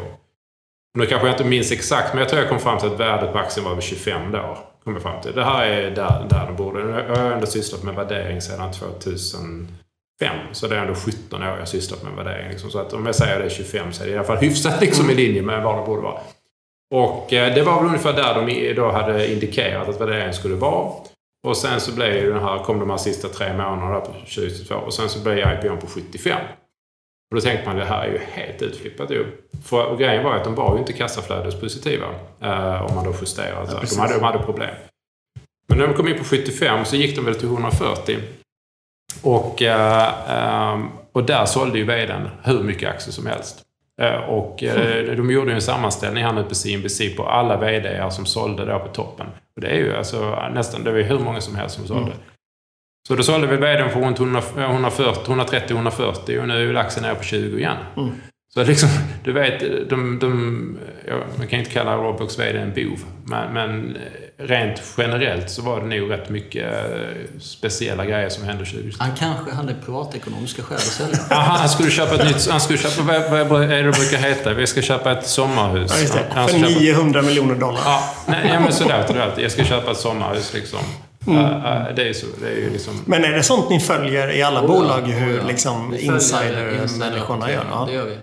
[0.98, 3.34] Nu kanske jag inte minns exakt, men jag tror jag kom fram till att värdet
[3.34, 4.58] på aktien var över 25 då.
[4.84, 5.36] Kom jag fram till.
[5.36, 6.80] Det här är där, där de borde.
[7.08, 9.68] Jag har ändå sysslat med värdering sedan 2005.
[10.52, 12.50] Så det är ändå 17 år jag sysslat med värdering.
[12.50, 12.70] Liksom.
[12.70, 14.82] Så att om jag säger det är 25 så är det i alla fall hyfsat
[14.82, 16.20] liksom i linje med vad det borde vara.
[16.96, 20.92] Och eh, det var väl ungefär där de då hade indikerat att värderingen skulle vara.
[21.48, 24.12] Och sen så blev ju den här, kom de här sista tre månaderna där på
[24.12, 26.40] 2022 och sen så blev IPOn på 75.
[27.30, 29.26] Och då tänkte man det här är ju helt utflippat ju.
[29.66, 32.06] För och grejen var att de var ju inte kassaflödespositiva.
[32.42, 33.66] Eh, om man då justerar.
[33.66, 33.96] precis.
[33.96, 34.76] de, hade, de hade problem.
[35.68, 38.18] Men när de kom in på 75 så gick de väl till 140.
[39.22, 43.64] Och, eh, ehm, och där sålde ju vdn hur mycket aktier som helst.
[44.02, 48.12] Eh, och eh, de gjorde ju en sammanställning här nu på CNBC på alla vd
[48.12, 49.28] som sålde då på toppen.
[49.58, 52.12] Och det är ju alltså nästan, det var ju hur många som helst som sålde.
[53.08, 57.04] Så då sålde vi vdn för runt 100 140, 130-140 och nu är ju aktien
[57.04, 57.78] nere på 20 igen.
[58.54, 58.90] Så liksom,
[59.24, 63.00] du vet, de, de, ja, man kan inte kalla Roblox vd en bov.
[63.26, 63.98] Men, men
[64.40, 69.04] rent generellt så var det nog rätt mycket eh, speciella grejer som hände 2022.
[69.04, 71.18] Han kanske hade privatekonomiska skäl att sälja.
[71.32, 72.48] Aha, han skulle köpa ett nytt...
[72.50, 73.02] Han skulle köpa...
[73.30, 74.54] Vad, vad är det det brukar heta?
[74.54, 75.92] Vi ska köpa ett sommarhus.
[75.96, 76.26] Ja, just det.
[76.32, 77.82] Han För ska köpa- 900 miljoner dollar.
[77.86, 79.44] Ja, nej, men sådär låter det alltid.
[79.44, 80.80] Jag ska köpa ett sommarhus liksom.
[81.28, 81.96] Mm.
[81.96, 82.26] Det är så.
[82.42, 82.94] Det är liksom...
[83.06, 85.04] Men är det sånt ni följer i alla Oh bolag?
[85.04, 85.44] oh Hur ja.
[85.48, 87.60] liksom insider-människorna gör?
[87.64, 87.92] Det Ja.
[87.92, 88.18] gör vi.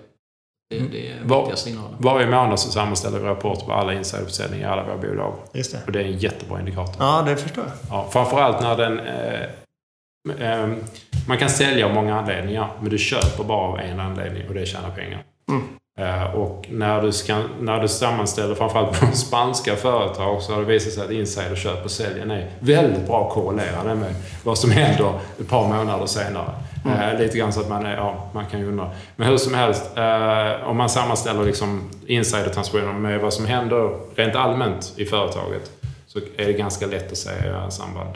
[0.79, 1.95] Det, det är Var- viktiga signaler.
[1.99, 5.33] Varje månad så sammanställer vi rapporter på alla insiderförsäljningar i alla våra bolag.
[5.53, 5.79] Just det.
[5.85, 6.95] Och det är en jättebra indikator.
[6.99, 7.73] Ja, det förstår jag.
[7.89, 8.99] Ja, framförallt när den...
[8.99, 9.41] Eh,
[10.61, 10.67] eh,
[11.27, 14.61] man kan sälja av många anledningar, men du köper bara av en anledning och det
[14.61, 15.23] är tjäna pengar.
[15.51, 15.57] Eh,
[16.33, 20.93] och när du, ska, när du sammanställer framförallt på spanska företag så har det visat
[20.93, 25.67] sig att insiderköp och säljen är väldigt bra korrelerade med vad som händer ett par
[25.67, 26.51] månader senare.
[26.85, 28.91] Eh, lite grann så att man, är, ja, man kan ju undra.
[29.15, 34.35] Men hur som helst, eh, om man sammanställer liksom insidertransaktioner med vad som händer rent
[34.35, 35.71] allmänt i företaget
[36.07, 38.15] så är det ganska lätt att säga samband.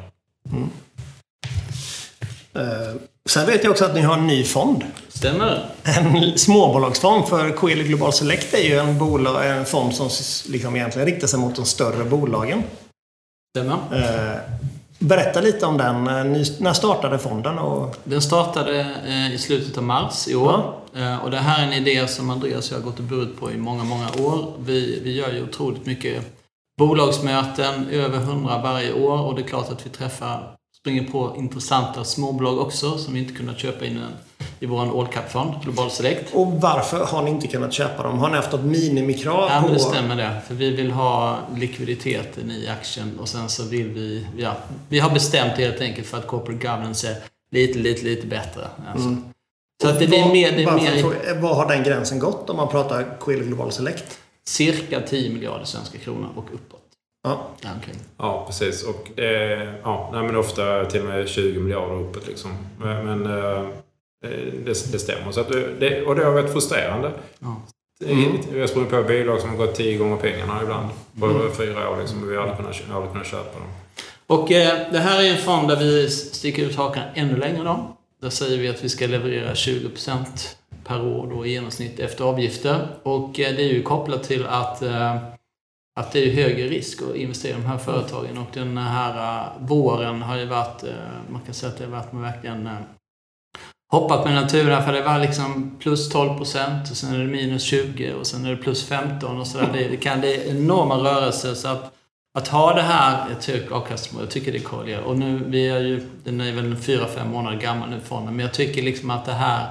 [2.54, 2.96] Eh,
[3.30, 4.84] Sen vet jag också att ni har en ny fond.
[5.08, 5.65] Stämmer.
[5.84, 7.28] En småbolagsfond.
[7.28, 10.10] För Coeli Global Select är ju en, bolag, en fond som
[10.48, 12.63] liksom egentligen riktar sig mot de större bolagen.
[13.58, 13.74] Stämmer.
[13.74, 14.39] Eh,
[15.00, 16.08] Berätta lite om den.
[16.08, 17.60] Eh, Ni, när startade fonden?
[17.60, 20.74] Och, Den startade eh, i slutet av mars i år.
[20.96, 23.39] Eh, och det här är en idé som Andreas och jag har gått och burit
[23.39, 24.54] på i många, många år.
[24.60, 26.24] Vi, vi gör ju otroligt mycket
[26.80, 29.20] bolagsmöten, över hundra varje år.
[29.22, 33.34] Och det är klart att vi träffar springer på intressanta småbolag också som vi inte
[33.34, 34.02] kunnat köpa in
[34.60, 36.34] i vår all cap-fond, Global Select.
[36.36, 38.20] Och varför har ni inte kunnat köpa dem?
[38.20, 40.42] Har ni haft något minimikrav Ja, men det stämmer det.
[40.48, 44.28] För vi vill ha likviditeten i aktien och sen så vill vi...
[44.38, 44.54] Ja,
[44.89, 47.15] vi har bestämt helt enkelt för att corporate governance är
[47.52, 48.68] lite, lite, lite bättre.
[48.92, 49.08] Alltså.
[49.08, 49.24] Mm.
[49.82, 50.52] Så att det, det är mer...
[50.52, 53.72] Det är Varför mer fråga- Vad har den gränsen gått om man pratar Quill Global
[53.72, 54.20] Select?
[54.48, 56.79] cirka 10 miljarder svenska kronor och uppåt.
[57.23, 57.47] Ja.
[57.62, 57.95] Däromkring.
[58.17, 58.84] Ja, precis.
[58.84, 62.27] Och det, ja, nej, men ofta till och med 20 miljarder uppåt.
[62.27, 62.51] Liksom.
[62.79, 63.63] Men, men eh,
[64.65, 65.32] det, det stämmer.
[65.32, 67.12] Så att det, och det har varit frustrerande.
[67.39, 67.62] Ja.
[68.05, 68.38] Mm.
[68.53, 70.89] Vi har sprungit på bolag som har gått tio gånger pengarna ibland.
[71.19, 71.51] På Mm.
[71.51, 71.97] fyra år.
[71.99, 73.67] Liksom, och vi har aldrig kunnat, aldrig kunnat köpa dem.
[74.27, 77.97] Och eh, det här är en fond där vi sticker ut hakan ännu längre då.
[78.21, 80.15] Där säger vi att vi ska leverera 20%
[80.86, 82.88] per år då i genomsnitt efter avgifter.
[83.03, 85.15] Och eh, det är ju kopplat till att, eh,
[85.99, 88.38] att det är högre risk att investera i de här företagen.
[88.38, 90.89] Och den här eh, våren har ju varit, eh,
[91.29, 92.73] man kan säga att det har varit verkligen eh,
[93.91, 98.13] hoppat med naturen för det var liksom plus 12% och sen är det minus 20
[98.13, 99.69] och sen är det plus 15 och sådär.
[99.73, 101.93] Det, det kan det är enorma rörelser så att
[102.38, 105.01] att ha det här, ett högt avkastningsmål, jag tycker det är.
[105.01, 108.45] Och nu, vi är ju, den är väl fyra fem månader gammal nu fonden, men
[108.45, 109.67] jag tycker liksom att det här,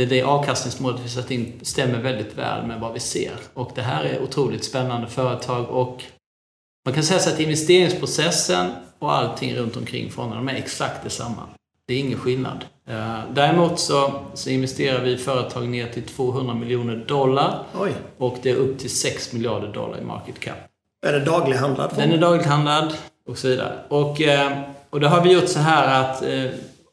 [0.00, 3.32] det, det avkastningsmålet vi satt in stämmer väldigt väl med vad vi ser.
[3.54, 6.04] Och det här är otroligt spännande företag och
[6.84, 11.42] man kan säga så att investeringsprocessen och allting runt omkring fonden, de är exakt detsamma.
[11.86, 12.64] Det är ingen skillnad.
[12.88, 17.92] Eh, Däremot så, så investerar vi i företag ner till 200 miljoner dollar Oj.
[18.18, 20.56] och det är upp till 6 miljarder dollar i market cap.
[21.06, 21.92] Är det daglighandlad?
[21.96, 22.94] Den är dagligt handlad
[23.28, 23.72] och så vidare.
[23.88, 24.58] Och, eh,
[24.90, 26.44] och då har vi gjort så här att eh,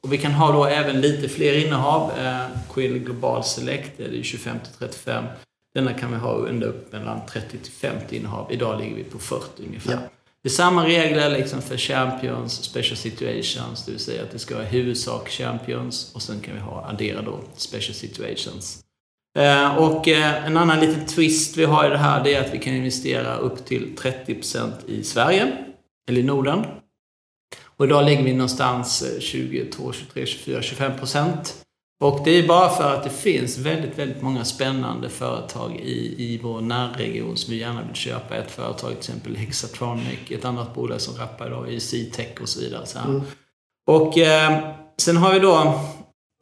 [0.07, 2.11] och vi kan ha då även lite fler innehav.
[2.77, 5.23] Quill Global Select, det är ju 25 till 35.
[5.75, 8.51] Denna kan vi ha ända upp mellan 30 till 50 innehav.
[8.51, 9.91] Idag ligger vi på 40 ungefär.
[9.91, 9.97] Ja.
[10.43, 14.55] Det är samma regler liksom för Champions, Special Situations, det vill säga att det ska
[14.55, 18.83] vara huvudsak Champions och sen kan vi ha addera då Special Situations.
[19.39, 22.53] Eh, Och eh, en annan liten twist vi har i det här det är att
[22.53, 25.57] vi kan investera upp till 30% i Sverige,
[26.09, 26.65] eller i Norden.
[27.63, 31.63] Och idag ligger vi någonstans eh, 22, 23, 24, 25%.
[32.03, 36.39] Och det är bara för att det finns väldigt, väldigt många spännande företag i, i
[36.43, 38.35] vår närregion som vi gärna vill köpa.
[38.35, 42.59] Ett företag till exempel Hexatronic, ett annat bolag som rappar idag är C-Tech och så
[42.59, 42.85] vidare.
[42.85, 43.21] Så här.
[43.87, 45.79] Och eh, sen har vi då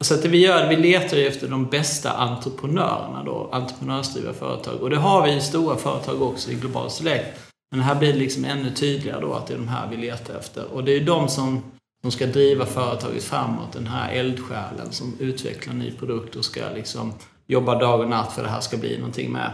[0.04, 4.82] så att det vi gör, vi letar ju efter de bästa entreprenörerna då, entreprenörsdrivna företag.
[4.82, 7.40] Och det har vi i stora företag också i Global Select.
[7.70, 10.34] Men här blir det liksom ännu tydligare då att det är de här vi letar
[10.34, 10.64] efter.
[10.72, 11.62] Och det är de som,
[12.06, 17.12] som ska driva företaget framåt, den här eldsjälen som utvecklar ny produkt och ska liksom
[17.46, 19.50] jobba dag och natt för att det här ska bli någonting med.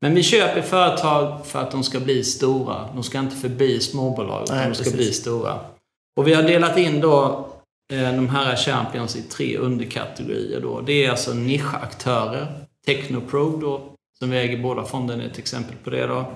[0.00, 2.88] Men vi köper företag för att de ska bli stora.
[2.94, 4.96] De ska inte förbli småbolag, utan Nej, de ska precis.
[4.96, 5.60] bli stora.
[6.16, 7.48] Och vi har delat in då
[7.92, 10.60] eh, de här champions i tre underkategorier.
[10.60, 10.80] Då.
[10.80, 12.46] Det är alltså nischaktörer.
[12.86, 13.82] Technoprobe då,
[14.18, 16.06] som vi äger båda fonderna, är ett exempel på det.
[16.06, 16.26] Då.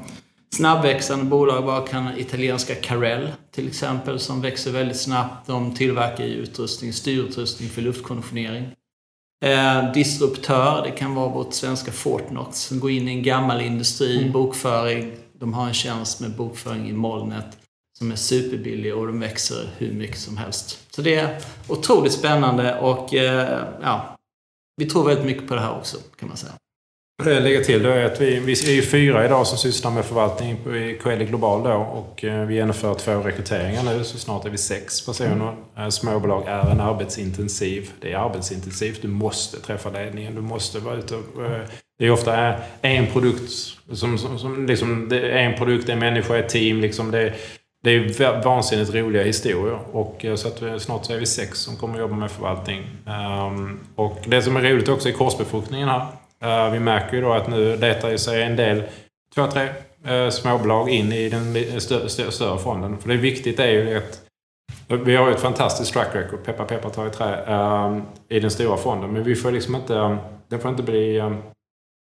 [0.51, 5.47] Snabbväxande bolag bara kan italienska Carell till exempel, som växer väldigt snabbt.
[5.47, 8.69] De tillverkar ju utrustning, styrutrustning för luftkonditionering.
[9.45, 14.31] Eh, disruptör, det kan vara vårt svenska Fortnox som går in i en gammal industri,
[14.31, 15.13] bokföring.
[15.33, 17.59] De har en tjänst med bokföring i molnet
[17.99, 20.87] som är superbillig och de växer hur mycket som helst.
[20.91, 24.19] Så det är otroligt spännande och eh, ja,
[24.77, 26.53] vi tror väldigt mycket på det här också kan man säga.
[27.25, 30.53] Lägger till då är att vi, vi är ju fyra idag som sysslar med förvaltning
[30.75, 34.59] i Coeli Global då och eh, vi genomför två rekryteringar nu så snart är vi
[34.59, 35.55] sex personer.
[35.79, 37.91] Eh, Småbolag är en arbetsintensiv.
[38.01, 39.03] Det är arbetsintensivt.
[39.03, 40.35] Du måste träffa ledningen.
[40.35, 41.45] Du måste vara ute och...
[41.45, 41.61] eh,
[41.99, 43.51] Det är ofta en produkt
[43.93, 47.11] som, som, som liksom, det är en produkt, en människa, ett team liksom.
[47.11, 47.35] Det,
[47.85, 49.79] det är va- vansinnigt roliga historier.
[49.93, 52.83] Och, så att snart så är vi sex som kommer att jobba med förvaltning.
[53.07, 56.07] Ehm, och det som är roligt också är korsbefruktningen här.
[56.41, 58.83] Eh, vi märker ju då att nu letar sig en del,
[59.35, 59.69] två, tre
[60.11, 61.81] uh, småbolag in i den
[62.31, 62.99] större fonden.
[62.99, 64.29] För det viktigt är ju att
[64.89, 68.51] vi har ju ett fantastiskt track record, peppa peppa ta i trä, ehm, i den
[68.51, 69.13] stora fonden.
[69.13, 71.43] Men vi får liksom inte, um, den får inte bli, um,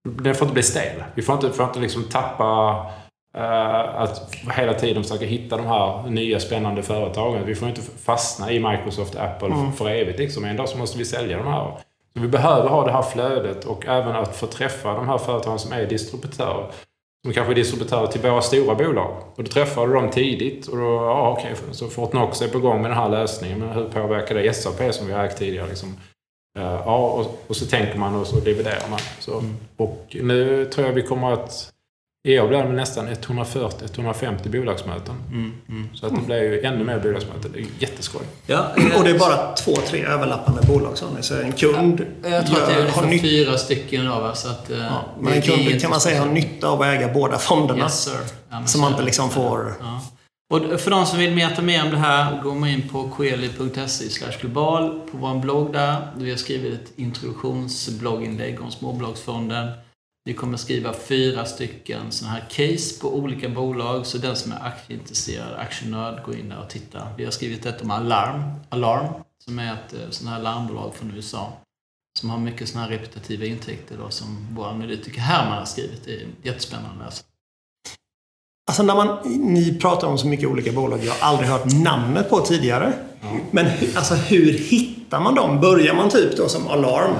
[0.09, 1.03] den får inte bli stel.
[1.15, 2.91] Vi får inte, får inte liksom tappa
[3.37, 7.45] eh, att hela tiden försöka hitta de här nya spännande företagen.
[7.45, 10.19] Vi får inte fastna i Microsoft, Apple för evigt.
[10.19, 10.45] Liksom.
[10.45, 11.77] En dag så måste vi sälja de här.
[12.13, 15.59] Så vi behöver ha det här flödet och även att få träffa de här företagen
[15.59, 16.71] som är distributörer.
[17.25, 19.17] Som kanske är distributörer till våra stora bolag.
[19.35, 22.81] Och då träffar du dem tidigt och då, ja okej, så Fortnox är på gång
[22.81, 23.59] med den här lösningen.
[23.59, 25.67] Men hur påverkar det SAP som vi har ägt tidigare?
[25.67, 25.97] Liksom?
[26.59, 28.99] Eh, ja, och, och så tänker man och så dividerar man.
[29.19, 29.43] Så,
[29.77, 31.72] Och nu tror jag vi kommer att
[32.27, 35.15] I år blir det nästan 140-150 bolagsmöten.
[35.31, 35.89] Mm, mm.
[35.93, 37.51] Så att det blir ju ännu mer bolagsmöten.
[37.53, 38.21] Det är jätteskoj.
[38.47, 41.23] Ja, Och det är bara två, tre överlappande bolag ni.
[41.23, 44.35] Så en kund jag tror att det är gör- har nytta fyra stycken va?
[44.35, 47.13] Så att, eh, Ja, men en kund kan man säga har nytta av att äga
[47.13, 47.83] båda fonderna.
[47.83, 48.17] Yes, sir.
[48.49, 49.73] Ja, Så man inte liksom får...
[49.79, 50.01] Ja.
[50.53, 54.05] Och för de som vill veta mer om det här, går man in på coeli.se
[54.41, 55.95] global på vår blogg där.
[56.17, 59.67] Vi har skrivit ett introduktionsblogginlägg om småbolagsfonden.
[60.25, 64.05] Vi kommer skriva fyra stycken sådana här case på olika bolag.
[64.05, 67.13] Så den som är aktieintresserad, aktienörd, går in där och tittar.
[67.17, 69.05] Vi har skrivit ett om Alarm, Alarm
[69.45, 71.53] som är ett eh, sånt här larmbolag från USA.
[72.19, 76.01] Som har mycket sådana här repetitiva intäkter då, som vår analytiker Herman har skrivit.
[76.05, 77.05] Det är jättespännande.
[77.05, 77.23] Alltså.
[78.67, 82.29] Alltså när man, ni pratar om så mycket olika bolag jag har aldrig hört namnet
[82.29, 82.93] på tidigare.
[83.51, 85.59] Men hu- alltså hur hittar man dem?
[85.61, 87.15] Börjar man typ då som Alarm?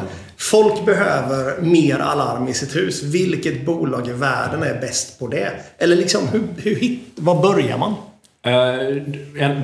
[0.51, 3.03] Folk behöver mer alarm i sitt hus.
[3.03, 5.51] Vilket bolag i världen är bäst på det?
[5.77, 7.95] Eller liksom, hur, hur var börjar man?
[8.45, 8.95] Eh,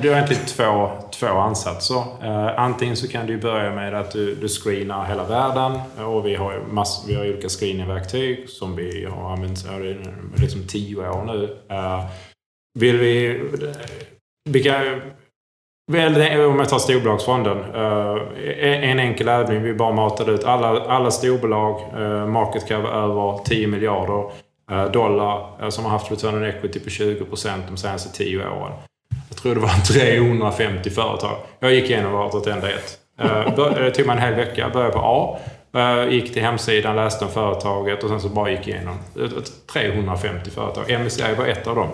[0.02, 2.02] du har egentligen två, två ansatser.
[2.22, 5.80] Eh, antingen så kan du börja med att du, du screenar hela världen.
[6.06, 9.96] Och vi har, mass, vi har olika screeningverktyg som vi har använt i
[10.40, 11.56] liksom tio år nu.
[11.70, 12.04] Eh,
[12.78, 13.40] vill vi...
[14.50, 15.00] Vilka,
[15.90, 17.58] väl, om jag tar storbolagsfonden.
[17.74, 19.62] eh, En enkel övning.
[19.62, 21.80] Vi bara matade ut alla, alla storbolag.
[21.98, 24.30] eh, Market cap över 10 miljarder
[24.70, 28.72] eh, dollar som har haft return on equity på 20% de senaste 10 åren.
[29.28, 31.36] Jag tror det var 350 företag.
[31.60, 32.96] Jag gick igenom vartenda ett.
[33.56, 34.70] Det tog mig en hel vecka.
[34.72, 35.36] Började på A.
[36.10, 38.94] Gick till hemsidan, läste om företaget och sen så bara gick igenom.
[39.20, 39.28] Eh,
[39.72, 40.90] 350 företag.
[41.00, 41.88] MSCI var ett av dem.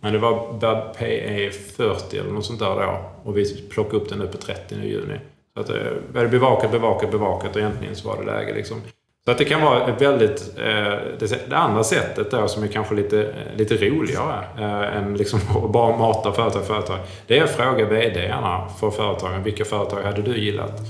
[0.00, 2.98] Men det var PE 40 eller något sånt där då.
[3.28, 5.18] Och vi plockade upp den nu på 30 i juni.
[5.54, 5.76] Så att, eh,
[6.12, 8.80] vi hade bevakat, bevakat, bevakat och egentligen så var det läge liksom.
[9.24, 10.54] Så att det kan vara väldigt...
[10.56, 14.44] Eh, det, andra sättet då som är kanske lite, eh, lite roligare
[14.86, 16.98] än liksom att bara mata företag, företag.
[17.26, 19.42] Det är att fråga VD-arna för företagen.
[19.42, 20.80] Vilka företag hade du gillat?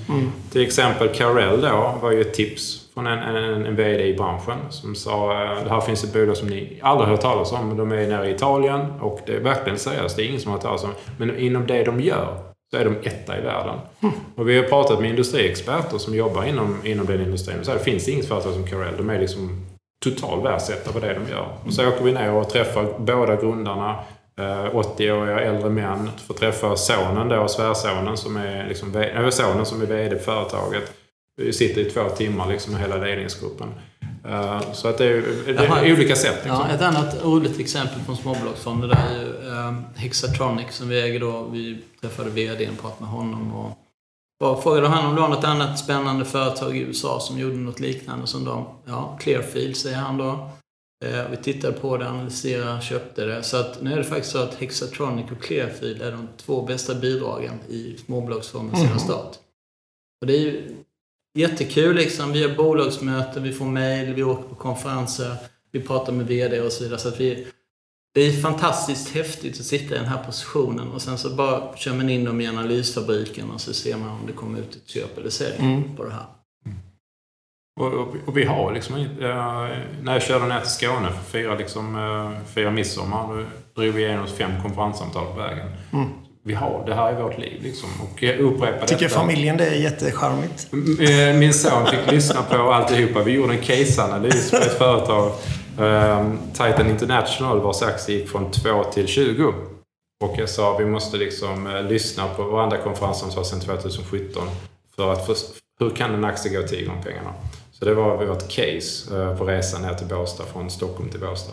[0.52, 4.58] Till exempel Carell då var ju ett tips från en, en, en VD i branschen
[4.70, 7.76] som sa eh, det här finns ett bolag som ni aldrig hört talas om.
[7.76, 10.16] De är nere i Italien och det är verkligen seriöst.
[10.16, 12.38] Det är ingen som har hört talas om Men inom det de gör
[12.70, 13.74] så är de etta i världen.
[14.36, 17.56] Och vi har pratat med industriexperter som jobbar inom, inom den industrin.
[17.62, 18.96] Så här, det finns inget företag som Carell.
[18.96, 19.66] De är liksom
[20.04, 21.48] total världsetta på det de gör.
[21.66, 23.96] Och så åker vi ner och träffar båda grundarna.
[24.38, 26.10] eh, 80-åriga äldre män.
[26.26, 30.97] Får träffa sonen då, svärsonen som är, liksom, äh, sonen som är VD på företaget.
[31.38, 33.68] Vi sitter i två timmar liksom med hela ledningsgruppen.
[34.24, 35.80] Eh, Så att det är, det Jaha.
[35.80, 36.34] är olika sätt.
[36.44, 36.50] Liksom.
[36.68, 41.42] Ja, ett annat roligt exempel från småbolagsfonder är ju eh, Hexatronic som vi äger då.
[41.52, 43.78] Vi träffade VDn och pratade med honom och
[44.40, 47.80] bara frågade han om det var något annat spännande företag i USA som gjorde något
[47.80, 48.64] liknande som dem.
[48.84, 50.50] Ja, Clearfield säger han då.
[51.06, 53.42] Eh, vi tittade på det, analyserade, köpte det.
[53.42, 56.94] Så att nu är det faktiskt så att Hexatronic och Clearfield är de två bästa
[56.94, 58.98] bidragen i småbolagsfonden sedan Mhm.
[58.98, 59.36] start.
[60.20, 60.74] Och det är ju
[61.38, 62.32] jättekul liksom.
[62.32, 65.36] Vi har bolagsmöten, vi får mejl, vi åker på konferenser,
[65.72, 66.98] vi pratar med VD och så vidare.
[66.98, 67.46] Så att vi,
[68.14, 71.94] det är fantastiskt häftigt att sitta i den här positionen och sen så bara kör
[71.94, 75.18] man in dem i analysfabriken och så ser man om det kommer ut ett köp
[75.18, 75.96] eller sälj Mm.
[75.96, 76.24] på det här.
[77.80, 79.06] Och, och, och vi har liksom eh,
[80.02, 84.02] När jag körde ner till Skåne för fyra, liksom, eh, fyra midsommar, då drog vi
[84.04, 85.66] igenom fem konferenssamtal på vägen.
[85.92, 86.08] Mm.
[86.48, 87.88] Vi har, det här är vårt liv liksom.
[88.02, 89.20] Och upprepa Tycker detta.
[89.20, 90.66] familjen det är jättecharmigt?
[90.72, 93.22] M- eh, Min son fick lyssna på alltihopa.
[93.22, 95.32] Vi gjorde en caseanalys på ett företag,
[95.80, 99.52] eh, Titan International, vars aktie gick från 2 till 20.
[100.24, 104.42] Och jag sa vi måste liksom eh, lyssna på varandra konferenssamtal sedan 2017
[104.96, 105.46] för att först,
[105.80, 107.34] hur kan en aktie gå 10 gånger pengarna?
[107.72, 111.52] Så det var vårt case eh, på resan ner till Båstad, från Stockholm till Båstad.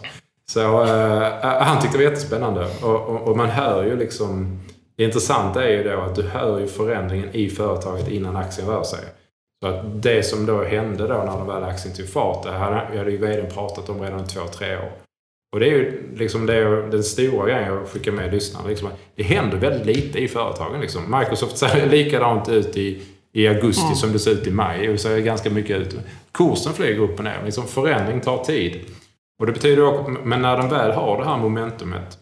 [0.52, 2.68] Så eh, han tyckte det var jättespännande.
[2.82, 4.60] Och, och, och man hör ju liksom...
[4.98, 8.84] Det intressanta är ju då att du hör ju förändringen i företaget innan aktien rör
[8.84, 9.00] sig.
[9.64, 12.76] Så att det som då hände då när den väl aktien tog fart, det hade,
[12.76, 14.92] hade ju vdn pratat om redan i två, tre år.
[15.54, 18.68] Och det är ju liksom det, den stora grejen jag skickar med lyssnarna.
[18.68, 20.82] Liksom, det händer väldigt lite i företagen.
[20.82, 21.20] Liksom.
[21.20, 23.02] Microsoft ser likadant ut i,
[23.34, 24.88] i augusti som det ser ut i maj.
[24.88, 25.96] Och det ser ganska mycket ut.
[26.32, 27.42] Kursen flyger upp och ner.
[27.46, 28.80] Liksom, förändring tar tid.
[29.40, 32.18] Och det betyder också, men när den väl har det här momentumet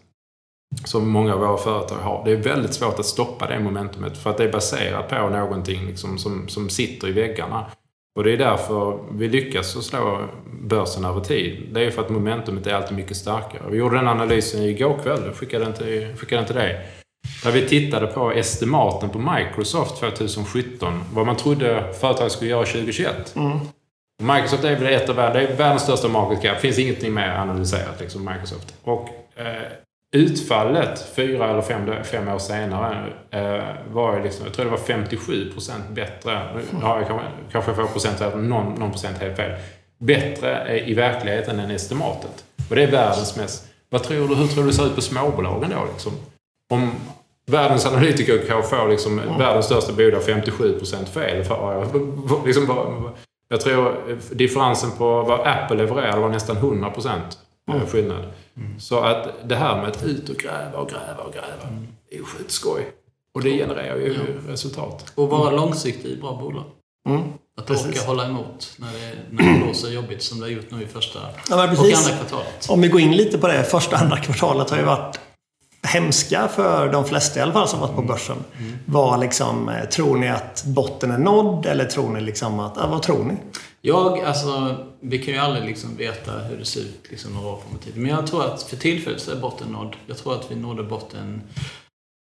[0.84, 2.24] som många av våra företag har.
[2.24, 5.86] Det är väldigt svårt att stoppa det momentumet för att det är baserat på någonting
[5.86, 7.66] liksom som, som sitter i väggarna.
[8.16, 10.20] Och det är därför vi lyckas att slå
[10.62, 11.68] börsen över tid.
[11.72, 13.62] Det är för att momentumet är alltid mycket starkare.
[13.70, 16.86] Vi gjorde den analysen igår kväll, jag skickade den till, skickade den till dig.
[17.44, 21.04] Där vi tittade på estimaten på Microsoft 2017.
[21.12, 23.36] Vad man trodde företaget skulle göra 2021.
[24.22, 26.54] Microsoft är väl ett av världens, det är världens största market cap.
[26.54, 28.74] Det finns ingenting mer analyserat liksom Microsoft.
[28.82, 29.62] Och eh,
[30.14, 34.78] utfallet fyra eller fem, fem år senare eh, var ju liksom, jag tror det var
[34.78, 36.40] 57 procent bättre.
[36.70, 37.20] Nu har jag
[37.52, 39.60] kanske, får procent, någon, någon procent helt fel.
[39.98, 42.44] Bättre i verkligheten än estimatet.
[42.70, 43.66] Och det är världens mest...
[43.90, 46.12] Vad tror du, hur tror du det ser ut på småbolagen då liksom?
[46.72, 46.90] Om
[47.46, 49.38] världens analytiker kan få liksom, mm.
[49.38, 51.44] världens största bolag 57 procent fel.
[51.44, 53.10] För, liksom,
[53.48, 53.96] jag tror
[54.30, 57.38] differensen på vad Apple levererar var nästan 100 procent
[57.72, 57.86] mm.
[57.86, 58.24] skillnad.
[58.56, 58.80] Mm.
[58.80, 61.86] Så att det här med att ut och gräva och gräva och gräva, mm.
[62.10, 62.92] är ju skitskoj.
[63.34, 64.52] Och det genererar ju ja.
[64.52, 65.12] resultat.
[65.14, 66.64] Och vara långsiktig i bra bolag.
[67.08, 67.22] Mm.
[67.56, 67.86] Att Precis.
[67.86, 70.86] orka hålla emot när det, när det blåser jobbigt som det har gjort nu i
[70.86, 71.18] första
[71.50, 72.66] ja, och andra kvartalet.
[72.68, 73.64] Om vi går in lite på det.
[73.64, 75.20] Första och andra kvartalet har ju varit
[75.82, 78.06] hemska för de flesta i alla fall som varit på mm.
[78.06, 78.36] börsen.
[78.58, 78.78] Mm.
[78.86, 82.86] Var liksom, eh, tror ni att botten är nådd eller tror ni liksom att, ja,
[82.86, 83.34] vad tror ni?
[83.86, 87.60] Jag, alltså, vi kan ju aldrig liksom veta hur det ser ut liksom några år
[87.60, 88.02] framåt i tiden.
[88.02, 89.96] Men jag tror att för tillfället så är botten nådd.
[90.06, 91.42] Jag tror att vi nådde botten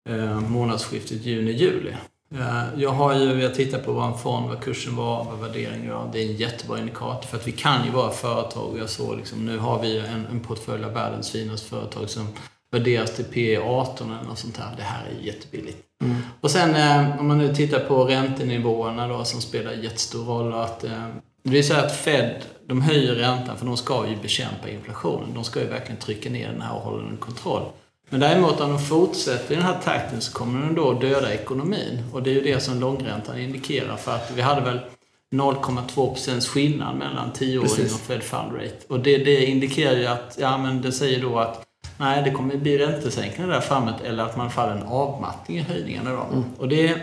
[0.09, 1.93] eh, månadsskiftet juni-juli.
[2.36, 5.93] Eh, jag har ju, jag tittar på vad en fond, vad kursen var, vad värderingen
[5.93, 6.09] var.
[6.14, 8.78] Det är en jättebra indikator för att vi kan ju vara företag.
[8.80, 12.28] Jag såg liksom, nu har vi en, en portfölj av världens finaste företag som
[12.72, 14.76] värderas till P 18 eller något sånt här.
[14.78, 15.78] Det här är jättebilligt.
[16.03, 16.18] Mm.
[16.41, 20.53] Och sen eh, om man nu tittar på räntenivåerna då som spelar jättestor roll.
[20.53, 21.07] Att, eh,
[21.43, 22.35] det vill säga att Fed,
[22.65, 25.33] de höjer räntan för de ska ju bekämpa inflationen.
[25.33, 27.63] De ska ju verkligen trycka ner den här och hålla den kontroll.
[28.09, 32.03] Men däremot om de fortsätter i den här takten så kommer den då döda ekonomin.
[32.13, 33.97] Och det är ju det som långräntan indikerar.
[33.97, 34.79] För att vi hade väl
[35.33, 38.77] 0,2% skillnad mellan 10-åring och Fed Fund Rate.
[38.87, 41.67] Och det, det indikerar ju att, ja men det säger då att
[42.01, 46.11] Nej, det kommer bli räntesänkningar där framåt eller att man faller en avmattning i höjningarna
[46.11, 46.21] då.
[46.21, 46.43] Mm.
[46.57, 47.01] Och det,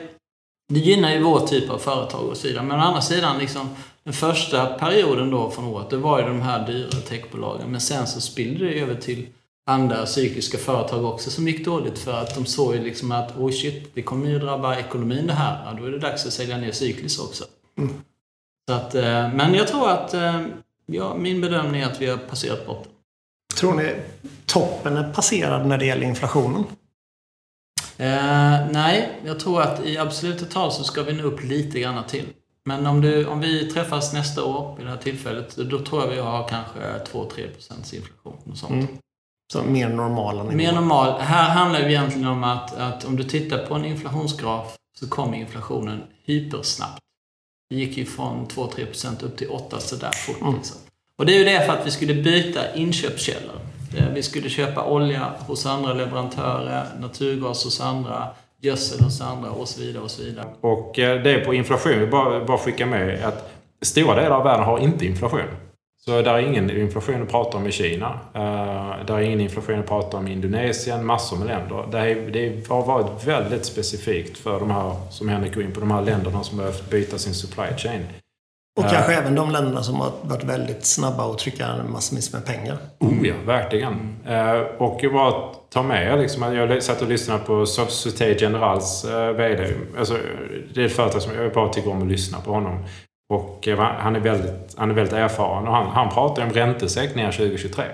[0.68, 2.64] det gynnar ju vår typ av företag och så vidare.
[2.64, 3.68] Men å andra sidan, liksom,
[4.08, 7.70] den första perioden då från året, det var ju de här dyra techbolagen.
[7.70, 9.26] Men sen så spillde det över till
[9.66, 13.50] andra cykliska företag också som gick dåligt för att de såg ju liksom att oh
[13.50, 15.64] shit, det kommer ju drabba ekonomin det här.
[15.64, 17.44] Ja, då är det dags att sälja ner cykliskt också.
[17.78, 17.94] Mm.
[18.68, 20.40] Så att, eh, men jag tror att, eh,
[20.86, 22.92] ja, min bedömning är att vi har passerat botten.
[23.56, 23.94] Tror ni
[24.46, 26.64] toppen är passerad när det gäller inflationen?
[27.96, 32.04] Eh, nej, jag tror att i absoluta tal så ska vi nå upp lite grann
[32.04, 32.26] till.
[32.68, 36.10] Men om, du, om vi träffas nästa år vid det här tillfället, då tror jag
[36.10, 36.80] vi har kanske
[37.12, 38.36] 2-3% inflation.
[38.50, 38.72] Och sånt.
[38.72, 38.86] Mm.
[39.52, 40.56] Så mer normala nivåer?
[40.56, 41.20] Mer normal.
[41.20, 45.38] Här handlar det egentligen om att, att om du tittar på en inflationsgraf så kommer
[45.38, 46.98] inflationen hypersnabbt.
[47.70, 50.40] Det gick ju från 2-3% upp till 8 sådär fort.
[50.40, 50.54] Mm.
[50.54, 50.76] Liksom.
[51.18, 53.60] Och det är ju det för att vi skulle byta inköpskällor.
[53.96, 58.28] Eh, vi skulle köpa olja hos andra leverantörer, naturgas hos andra,
[58.62, 60.02] gödsel hos andra och så vidare.
[60.02, 60.46] Och så vidare.
[60.60, 63.50] Och eh, det är på inflation, vi bara, bara skicka med att
[63.82, 65.48] stora delar av världen har inte inflation.
[66.04, 68.20] Så där är ingen inflation att prata om i Kina.
[68.98, 71.88] Det där är ingen inflation att prata om i Indonesien, massor med länder.
[71.92, 75.80] Det, är, det har varit väldigt specifikt för de här, som Henrik går in på,
[75.80, 78.02] de här länderna som behövt byta sin supply chain.
[78.78, 82.78] Och kanske även de länderna som har varit väldigt snabba att trycka massvis med pengar.
[82.98, 84.16] Oh ja, verkligen.
[84.28, 85.32] Uh, och jag bara
[85.70, 89.74] ta med liksom, jag satt och lyssnade på Société Generals uh, VD.
[89.98, 90.18] Alltså,
[90.74, 92.84] det är ett företag som jag bara tycker om att lyssna på honom.
[93.34, 97.84] Och han är väldigt, han är väldigt erfaren och han, han pratar om räntesänkningar 2023.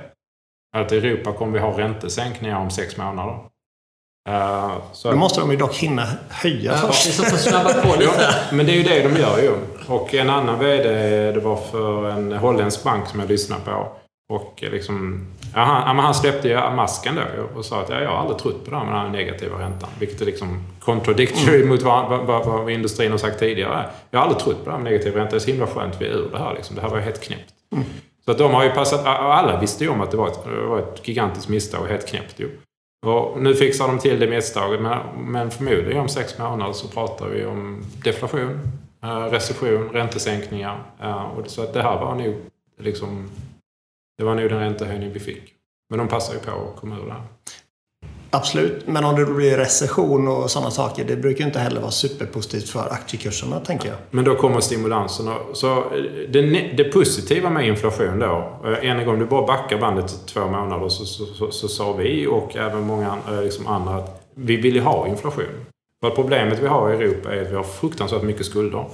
[0.77, 3.39] Att i Europa kommer vi ha räntesänkningar om sex månader.
[4.29, 7.15] Uh, så Då måste de ju dock hinna höja ja, först.
[7.15, 8.13] Så snabba på lite.
[8.19, 9.53] ja, men det är ju det de gör ju.
[9.87, 10.89] Och en annan VD,
[11.33, 13.89] det var för en holländsk bank som jag lyssnade på.
[14.29, 18.17] Och liksom, ja, han, han släppte ju masken då och sa att ja, jag har
[18.17, 19.89] aldrig trott på det här med den här negativa räntan.
[19.99, 21.69] Vilket är liksom contradictory mm.
[21.69, 23.87] mot vad, vad, vad, vad, industrin har sagt tidigare.
[24.11, 25.31] Jag har aldrig trott på det här med negativ ränta.
[25.31, 26.55] Det är så himla skönt vi är ur det här.
[26.55, 26.77] Liksom.
[26.77, 27.53] Det här var ju helt knäppt.
[27.73, 27.85] Mm.
[28.25, 29.07] Så att de har ju passat...
[29.07, 32.09] Alla visste ju om att det var ett, det var ett gigantiskt misstag och helt
[32.09, 32.49] knäppt ju.
[33.05, 34.81] Och nu fixar de till det misstaget,
[35.17, 38.61] men, förmodligen om sex månader så pratar vi om deflation,
[39.03, 40.83] eh, recession, räntesänkningar.
[41.03, 42.35] Eh, och så att det här var nog
[42.81, 43.31] liksom...
[44.19, 45.55] Det var nog den räntehöjning vi fick.
[45.91, 47.23] Men de passar ju på att komma ur det här.
[48.35, 51.91] Absolut, men om det blir recession och sådana saker, det brukar ju inte heller vara
[51.91, 53.97] superpositivt för aktiekurserna, tänker jag.
[54.11, 55.37] Men då kommer stimulanserna.
[55.53, 55.85] Så eh,
[56.29, 56.41] det,
[56.77, 61.05] det positiva med inflation då, än en gång, du bara backar bandet två månader så,
[61.05, 64.81] så, så, så sa vi och även många eh, liksom andra att vi vill ju
[64.81, 65.67] ha inflation.
[66.01, 68.85] För problemet vi har i Europa är att vi har fruktansvärt mycket skulder.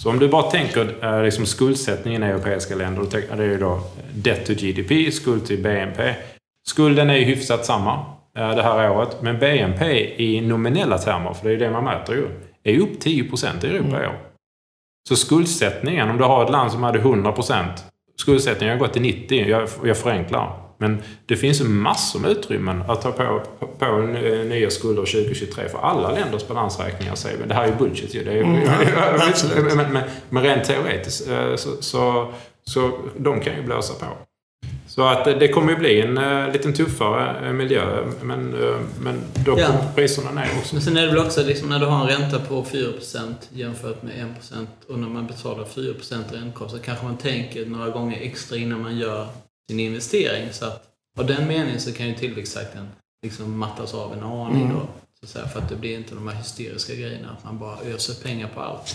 [0.00, 3.80] Så om du bara tänker liksom skuldsättningen i europeiska länder, det är ju då
[4.14, 6.14] debt to GDP, skuld till BNP.
[6.68, 8.17] Skulden är ju hyfsat samma.
[8.36, 9.22] Eh, det här året.
[9.22, 12.28] Men BNP i nominella termer, för det är det man mäter ju,
[12.62, 14.02] är upp 10 i Europa mm.
[14.02, 14.18] i år.
[15.08, 17.64] Så skuldsättningen, om du har ett land som hade 100%,
[18.16, 20.64] skuldsättningen har gått till 90%, jag, jag förenklar.
[20.80, 23.42] Men det finns ju massor med utrymmen att ta på,
[23.78, 23.98] på
[24.48, 28.20] nya skulder 2023 för alla länders balansräkningar säger Det här är ju bullshit ju.
[28.20, 28.68] Är, mm,
[29.76, 32.32] men, men, men rent teoretiskt eh, så, så,
[32.64, 34.06] så de kan ju blåsa på.
[34.98, 38.06] Så att det kommer ju bli en uh, lite tuffare eh, miljö.
[38.22, 39.66] Men, uh, men då ja.
[39.66, 40.74] kommer priserna ner också.
[40.74, 44.02] Men sen är det väl också liksom när du har en ränta på 4% jämfört
[44.02, 45.94] med 1% och när man betalar 4%
[46.32, 49.26] räntekostnad kanske man tänker några gånger extra innan man gör
[49.70, 50.48] sin investering.
[50.52, 50.84] Så att
[51.18, 52.88] av den meningen så kan ju tillväxttakten
[53.22, 54.76] liksom mattas av en aning mm.
[54.76, 54.80] då.
[55.20, 57.78] Så att säga, för att det blir inte de här hysteriska grejerna, att man bara
[57.94, 58.94] öser pengar på allt.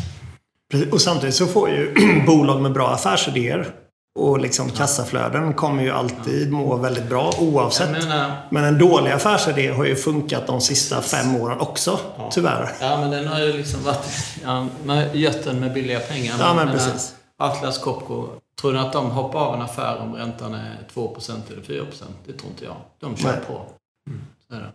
[0.92, 1.96] Och samtidigt så får ju
[2.28, 3.74] bolag med bra affärsidéer
[4.16, 7.92] och liksom kassaflöden kommer ju alltid må väldigt bra oavsett.
[7.92, 12.30] Menar, men en dålig affärsidé har ju funkat de sista fem åren också, ja.
[12.32, 12.70] tyvärr.
[12.82, 14.06] Ja, men den har ju liksom varit...
[14.44, 14.68] Ja,
[15.14, 16.36] gött den med billiga pengar.
[16.40, 17.16] Ja, men precis.
[17.38, 18.28] Atlas Copco,
[18.62, 21.86] tror du att de hoppar av en affär om räntan är 2% eller 4%?
[22.26, 22.76] Det tror inte jag.
[23.00, 23.40] De kör Nej.
[23.48, 23.66] på.
[24.10, 24.68] Mm.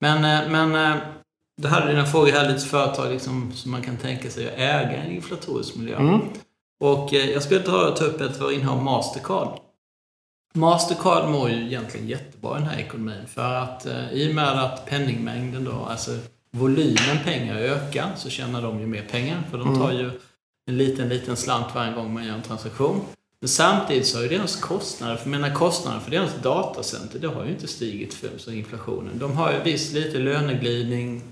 [0.00, 1.02] Men, eh, men eh,
[1.56, 4.92] det hade dina frågor här, lite företag liksom, som man kan tänka sig att äga
[4.92, 5.96] i en inflatorisk miljö.
[5.96, 6.20] Mm.
[6.82, 9.58] Och eh, jag skulle ta, ta upp ett var innehav Mastercard.
[10.54, 14.64] Mastercard mår ju egentligen jättebra i den här ekonomin för att eh, i och med
[14.64, 16.10] att penningmängden då, alltså
[16.50, 19.80] volymen pengar ökar så tjänar de ju mer pengar för de mm.
[19.80, 20.10] tar ju
[20.66, 23.00] en liten, liten slant varje gång man gör en transaktion.
[23.40, 27.44] Men samtidigt så har ju deras kostnader, för menar kostnader för deras datacenter, det har
[27.44, 29.18] ju inte stigit för så inflationen.
[29.18, 31.22] De har ju visst lite löneglidning,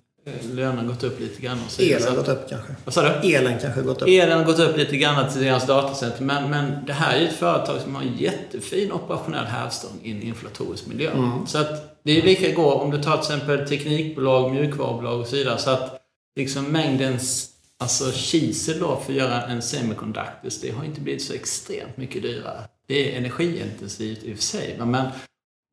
[0.52, 1.58] lönen gått upp lite grann.
[1.66, 2.74] Och Elen har gått upp kanske?
[2.84, 3.34] Vad sa du?
[3.34, 4.08] Elen kanske gått upp?
[4.08, 6.24] Elen har gått upp lite grann till deras datacenter.
[6.24, 10.10] Men, men det här är ju ett företag som har en jättefin operationell hävstång i
[10.10, 11.10] en inflatorisk miljö.
[11.10, 11.46] Mm.
[11.46, 15.36] Så att det är lika går om du tar till exempel teknikbolag, mjukvarubolag och så
[15.36, 15.58] vidare.
[15.58, 16.00] Så att
[16.36, 21.34] liksom mängdens alltså kisel då för att göra en semiconductors, det har inte blivit så
[21.34, 22.60] extremt mycket dyrare.
[22.86, 24.76] Det är energiintensivt i och för sig.
[24.78, 25.06] Men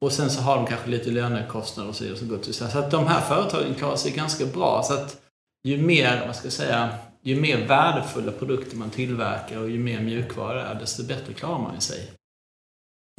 [0.06, 2.66] och sen så har de kanske lite lönekostnader och så vidare som går till så
[2.66, 4.84] att de här företagen klarar sig ganska bra.
[4.84, 5.18] Så att
[5.64, 6.89] ju mer, vad ska jag säga,
[7.22, 11.60] ju mer värdefulla produkter man tillverkar och ju mer mjukvara det är, desto bättre klarar
[11.60, 12.12] man sig.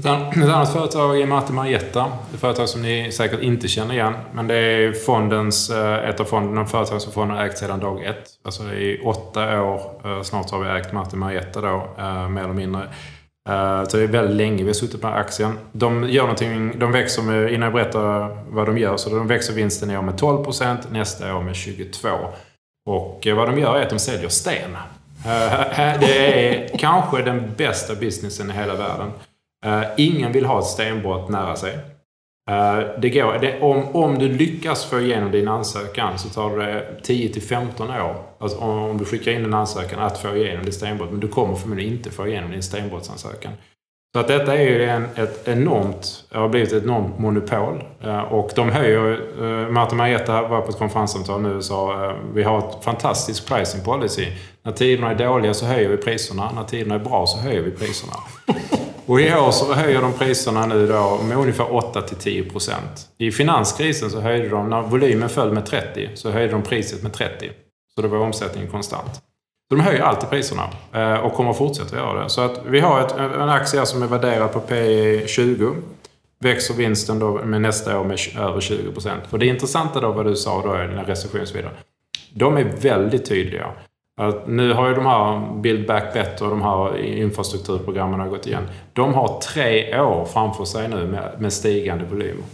[0.00, 0.06] Ett
[0.36, 2.12] annat företag är Marte Marietta.
[2.34, 4.14] Ett företag som ni säkert inte känner igen.
[4.32, 7.80] Men det är fondens, eh, ett av fonden, de företag som fonden har ägt sedan
[7.80, 8.24] dag ett.
[8.44, 12.54] Alltså i åtta år eh, snart har vi ägt Marte Marietta då, eh, mer eller
[12.54, 12.88] mindre.
[13.48, 15.58] Eh, så det är väldigt länge vi har suttit på den här aktien.
[15.72, 19.52] De gör någonting, de växer med, innan jag berättar vad de gör, så de växer
[19.52, 22.26] vinsten i år med 12%, nästa år med 22%.
[22.86, 24.74] Och eh, vad de gör är att de säljer sten.
[25.26, 29.10] Eh, det är kanske den bästa businessen i hela världen.
[29.96, 31.78] ingen vill ha ett stenbrott nära sig.
[32.48, 36.84] Eh, det går, det, om, om du lyckas få igenom din ansökan så tar det
[37.02, 38.16] 10 till 15 år.
[38.38, 41.10] Alltså om du skickar in en ansökan att få igenom ditt stenbrott.
[41.10, 43.52] Men du kommer förmodligen inte få igenom din stenbrottsansökan.
[44.14, 47.84] Så att detta är ju en, ett enormt, det har blivit ett enormt monopol.
[48.02, 52.12] Eh, och de höjer, eh, Marta Martin Marietta var på ett konferenssamtal nu och sa
[52.34, 54.26] vi har ett fantastiskt pricing policy.
[54.62, 56.50] När tiderna är dåliga så höjer vi priserna.
[56.54, 58.12] När tiderna är bra så höjer vi priserna.
[59.08, 63.08] Och i år så höjer de priserna nu då med ungefär 8-10 procent.
[63.18, 67.12] I finanskrisen så höjde de, när volymen föll med 30, så höjde de priset med
[67.12, 67.50] 30.
[67.94, 69.14] Så då var omsättningen konstant.
[69.68, 72.28] Så de höjer alltid priserna eh, och kommer fortsätta göra det.
[72.28, 75.74] Så att vi har ett, en aktie som är värderad på P 20.
[76.40, 79.22] Växer vinsten då med nästa år med över 20 procent.
[79.30, 81.70] Och det intressanta då vad du sa då, den här recessionsvideo.
[82.34, 83.72] De är väldigt tydliga.
[84.18, 88.68] Att nu har ju de här Build Back Better och de här infrastrukturprogrammen gått igen.
[88.92, 92.44] De har tre år framför sig nu med, med stigande volymer.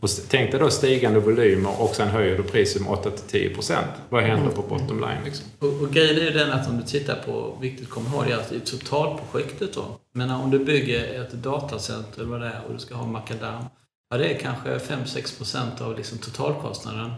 [0.00, 3.74] Och tänk dig då stigande volymer och sen höjer du priset med 8-10%.
[4.08, 5.24] Vad händer på bottom line?
[5.24, 5.46] Liksom?
[5.58, 8.24] Och, och grejen är ju den att om du tittar på, viktigt att komma ihåg,
[8.28, 9.84] det alltså är att totalprojektet då.
[10.12, 13.64] Men om du bygger ett datacenter eller vad det är och du ska ha makadam.
[14.10, 17.10] Ja, det är kanske 5-6% av liksom totalkostnaden.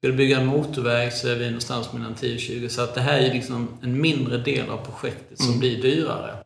[0.00, 2.68] Ska du bygga en motorväg så är vi någonstans mellan 10 och 20.
[2.68, 5.58] Så att det här är liksom en mindre del av projektet som mm.
[5.58, 6.36] blir dyrare.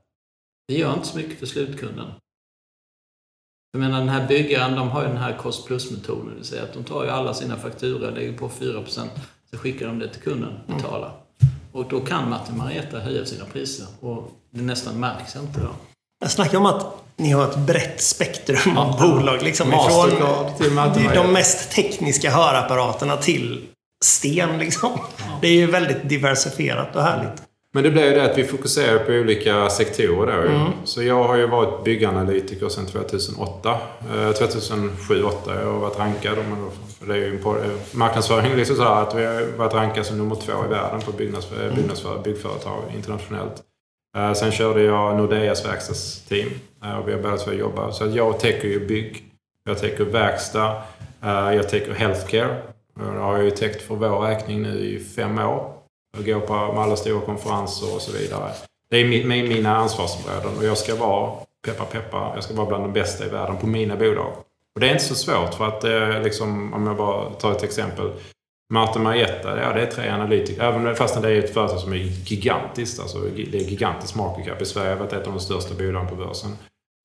[0.69, 2.07] Det gör inte så mycket för slutkunden.
[3.73, 6.29] Jag menar den här byggaren, de har ju den här cost plus-metoden.
[6.29, 9.09] Det vill säga att de tar ju alla sina fakturor, lägger på 4%,
[9.51, 11.09] så skickar de det till kunden, betalar.
[11.09, 11.55] Mm.
[11.73, 13.87] Och då kan Martin Marietta höja sina priser.
[14.01, 15.71] Och det nästan märks inte då.
[16.21, 19.43] Jag snackar om att ni har ett brett spektrum av ja, bolag.
[19.43, 20.11] Liksom, ifrån
[20.95, 23.67] till de mest tekniska hörapparaterna till
[24.05, 24.59] sten.
[24.59, 24.91] Liksom.
[24.95, 25.39] Ja.
[25.41, 27.43] Det är ju väldigt diversifierat och härligt.
[27.75, 30.49] Men det blev ju det att vi fokuserar på olika sektorer då.
[30.49, 30.73] Mm.
[30.85, 33.79] Så jag har ju varit bygganalytiker sedan 2008.
[34.11, 36.39] Eh, 2007-2008 jag har varit rankad.
[37.07, 37.57] Det är ju på
[37.93, 41.47] marknadsföring liksom så att vi har varit rankade som nummer två i världen på byggnads,
[41.53, 41.75] mm.
[41.75, 43.62] byggnadsföretag, byggföretag internationellt.
[44.15, 46.49] Eh, sen körde jag Nordeas verkstadsteam
[46.85, 47.95] eh, och vi har båda två jobbat.
[47.95, 49.25] Så jag täcker ju bygg,
[49.65, 50.83] jag täcker verkstad,
[51.23, 52.62] eh, jag täcker healthcare.
[52.95, 55.73] Det har jag ju täckt för vår räkning nu i fem år.
[56.17, 58.51] Jag går på alla stora konferenser och så vidare.
[58.91, 61.33] Det är mina ansvarsområden och jag ska vara,
[61.67, 64.33] peppa peppa, jag ska vara bland de bästa i världen på mina bolag.
[64.75, 68.11] Och det är inte så svårt för att liksom, om jag bara tar ett exempel.
[68.75, 70.62] Martin Marietta, ja det är tre analytiker.
[70.62, 73.01] Även fast det är ett företag som är gigantiskt.
[73.01, 74.62] Alltså det är gigantiskt market cap.
[74.62, 76.51] I Sverige har varit ett av de största bolagen på börsen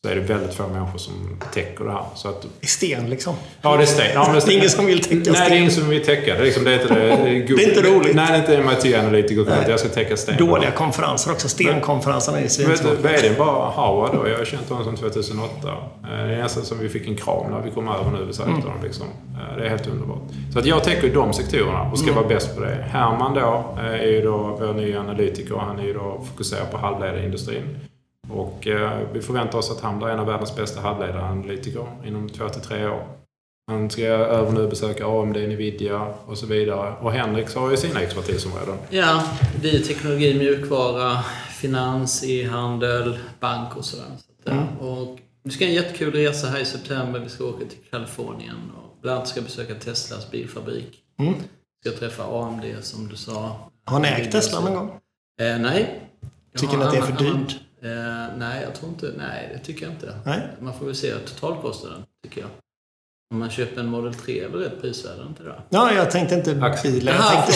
[0.05, 1.13] så är det väldigt få människor som
[1.53, 2.05] täcker det här.
[2.15, 3.35] Så att, I sten liksom?
[3.61, 4.11] Ja, det är sten.
[4.13, 5.33] Ja, det är ingen som vill täcka sten?
[5.33, 6.33] Nej, det är ingen som vill täcka.
[6.33, 7.07] Det är, liksom, det är inte det.
[7.55, 8.15] Det är, inte roligt.
[8.15, 10.37] Nej, det är inte MIT-analytiker att jag ska täcka sten.
[10.37, 11.49] Dåliga konferenser också.
[11.49, 12.95] Stenkonferenserna är svintråkiga.
[12.95, 15.73] Vdn var Howard och jag har känt honom sedan 2008.
[16.01, 18.43] Det är nästan som vi fick en kram när vi kom över nu.
[18.43, 18.83] Mm.
[18.83, 19.05] liksom.
[19.57, 20.21] Det är helt underbart.
[20.53, 22.15] Så att jag täcker de sektorerna och ska mm.
[22.15, 22.85] vara bäst på det.
[22.91, 25.55] Herman då är ju då vår nya analytiker.
[25.55, 27.88] Han är ju då fokuserad på halvledarindustrin.
[28.31, 32.49] Och eh, vi förväntar oss att han blir en av världens bästa halvledaranalytiker inom två
[32.49, 33.07] till tre år.
[33.67, 36.93] Han ska över nu besöka AMD, Nvidia och så vidare.
[37.01, 38.77] Och Henrik har ju sina expertisområden.
[38.89, 39.23] Ja,
[39.61, 44.05] det är teknologi, mjukvara, finans, e-handel, bank och sådär.
[44.43, 44.77] Så mm.
[44.79, 47.19] och vi ska ha en jättekul resa här i september.
[47.19, 50.99] Vi ska åka till Kalifornien och bland annat ska besöka Teslas bilfabrik.
[51.19, 51.33] Mm.
[51.83, 53.69] Vi ska träffa AMD som du sa.
[53.85, 54.89] Har ni ägt Tesla någon gång?
[55.41, 56.01] Eh, nej.
[56.57, 57.59] Tycker ni att det är för dyrt?
[57.83, 60.13] Eh, nej, jag tror inte, nej det tycker jag inte.
[60.25, 60.47] Nej.
[60.59, 62.49] Man får väl se totalkostnaden, tycker jag.
[63.33, 65.55] Om man köper en Model 3 är väl rätt prisvärd, inte det?
[65.69, 67.15] Ja, jag tänkte inte bilen.
[67.15, 67.53] Jag tänkte...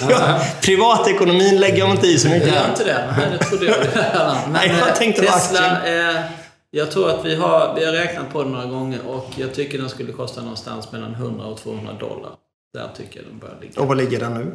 [0.10, 2.54] ja, privatekonomin lägger jag inte i så mycket.
[2.54, 3.14] Gör inte det?
[3.16, 3.76] Nej, det trodde jag.
[3.94, 6.24] Men, nej, jag tänkte Tesla, eh,
[6.70, 9.78] jag tror att vi har, vi har räknat på det några gånger och jag tycker
[9.78, 12.30] den skulle kosta någonstans mellan 100 och 200 dollar.
[12.74, 13.80] Där tycker jag den bör ligga.
[13.80, 14.54] Och vad ligger den nu?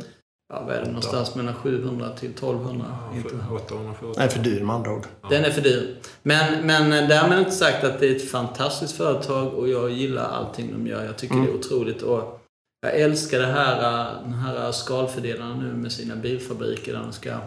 [0.52, 2.86] Ja, vad är det, någonstans mellan 700 till 1200.
[2.90, 3.36] Ja, inte.
[3.66, 5.08] 800, Nej, för dyr med andra ord.
[5.30, 5.98] Den är för dyr.
[6.24, 10.72] Men, men därmed inte sagt att det är ett fantastiskt företag och jag gillar allting
[10.72, 11.06] de gör.
[11.06, 11.46] Jag tycker mm.
[11.46, 12.02] det är otroligt.
[12.02, 12.42] Och
[12.82, 17.38] jag älskar det här, den här skalfördelaren nu med sina bilfabriker där de ska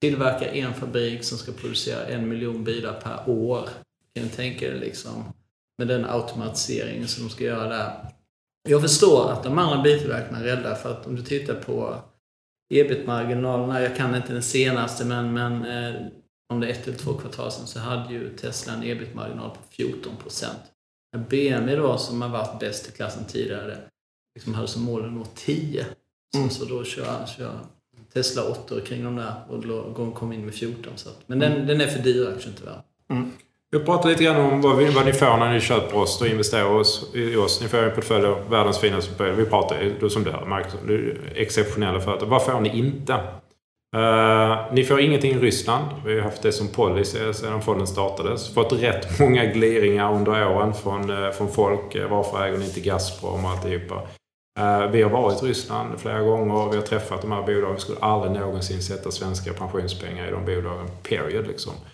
[0.00, 3.68] tillverka en fabrik som ska producera en miljon bilar per år.
[4.14, 5.24] Kan du tänka dig liksom
[5.78, 8.11] med den automatiseringen som de ska göra där.
[8.68, 11.96] Jag förstår att de andra biltillverkarna är rädda för att om du tittar på
[12.74, 16.00] ebit-marginalerna, jag kan inte den senaste men, men eh,
[16.52, 19.62] om det är ett eller två kvartal sedan så hade ju Tesla en ebit-marginal på
[19.70, 20.60] 14 procent.
[21.28, 23.78] BMW då, som har varit bäst i klassen tidigare,
[24.34, 25.86] liksom hade som mål att nå 10.
[26.36, 26.50] Mm.
[26.50, 27.58] Så, då kör, kör
[28.12, 30.92] Tesla 8 kring de där och kom in med 14.
[30.96, 32.82] Så att, men den, den är för dyr aktien tyvärr.
[33.10, 33.30] Mm.
[33.74, 36.26] Jag pratar lite grann om vad, vi, vad ni får när ni köper oss och
[36.26, 37.60] investerar oss, i oss.
[37.62, 39.36] Ni får en portfölj av världens finaste portfölj.
[39.36, 40.84] Vi pratar då som du hör, Microsoft.
[41.34, 42.26] Exceptionella företag.
[42.26, 43.12] Vad får ni inte?
[43.96, 45.86] Uh, ni får ingenting i Ryssland.
[46.06, 48.54] Vi har haft det som policy sedan fonden startades.
[48.54, 51.96] Fått rätt många gliringar under åren från, uh, från folk.
[51.96, 53.94] Uh, varför äger ni inte Gazprom och alltihopa?
[54.60, 56.70] Uh, vi har varit i Ryssland flera gånger.
[56.70, 57.74] Vi har träffat de här bolagen.
[57.74, 60.88] Vi skulle aldrig någonsin sätta svenska pensionspengar i de bolagen.
[61.02, 61.72] Period liksom.
[61.72, 61.91] Uh,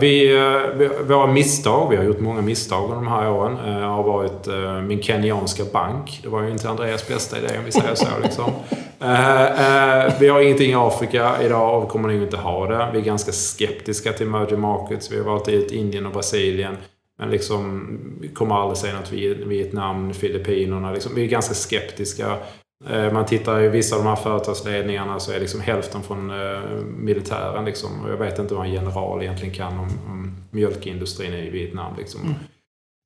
[0.00, 4.02] vi, eh, våra misstag, vi har gjort många misstag under de här åren, uh, har
[4.02, 4.46] varit
[4.86, 6.20] min kenyanska bank.
[6.22, 8.06] Det var ju inte Andreas bästa idé om vi säger så.
[8.22, 8.52] Liksom.
[10.20, 12.90] vi har ingenting i Afrika idag och kommer nog inte ha det.
[12.92, 15.12] Vi är ganska skeptiska till emerging markets.
[15.12, 16.76] Vi har valt ut Indien och Brasilien.
[17.18, 17.86] Men liksom,
[18.20, 19.12] vi kommer aldrig se något
[19.46, 20.92] Vietnam, Filippinerna.
[20.92, 22.36] Liksom, vi är ganska skeptiska.
[22.86, 26.60] Eh, man tittar i vissa av de här företagsledningarna så är liksom hälften från eh,
[26.96, 27.64] militären.
[27.64, 28.04] Liksom.
[28.04, 31.92] Och jag vet inte vad en general egentligen kan om, om mjölkindustrin i Vietnam.
[31.98, 32.20] Liksom.
[32.20, 32.34] Mm.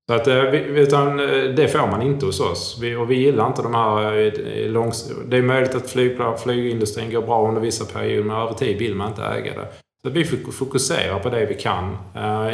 [0.08, 1.16] Så att, eh, utan
[1.56, 2.78] det får man inte hos oss.
[2.80, 5.12] Vi, och vi gillar inte de här långs...
[5.26, 8.94] Det är möjligt att flygplan, flygindustrin går bra under vissa perioder, men över tid vill
[8.94, 9.68] man inte äga det.
[10.04, 11.96] Så vi fokuserar på det vi kan.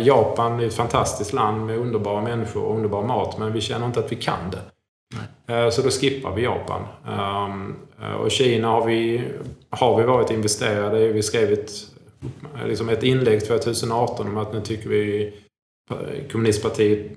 [0.04, 4.00] Japan är ett fantastiskt land med underbara människor och underbar mat, men vi känner inte
[4.00, 4.77] att vi kan det.
[5.46, 6.82] Eh, så då skippar vi Japan.
[7.08, 9.22] Ehm, eh, och Kina har vi,
[9.70, 11.12] har vi varit investerade i.
[11.12, 11.70] Vi skrev ett,
[12.66, 15.32] liksom ett inlägg 2018 om att nu tycker vi
[15.90, 17.12] eh, kommunistpartiet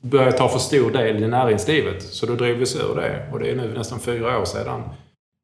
[0.00, 2.02] börjar ta för stor del i näringslivet.
[2.02, 3.28] Så då drev vi oss ur det.
[3.32, 4.82] Och det är nu nästan fyra år sedan.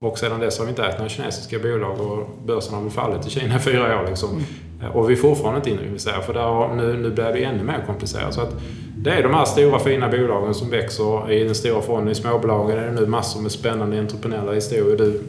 [0.04, 3.26] Och sedan dess har vi inte ägt några kinesiska bolag och börsen har väl fallit
[3.26, 4.06] i Kina i fyra år.
[4.08, 4.44] Liksom.
[4.82, 7.84] Eh, och vi är fortfarande inte investerar för där, nu, nu blir det ännu mer
[7.86, 8.34] komplicerat.
[8.34, 8.54] Så att
[8.96, 12.08] det är de här stora fina bolagen som växer i den stora fonden.
[12.08, 14.96] I småbolagen är det nu massor med spännande entreprenöriella historier.
[14.96, 15.22] Du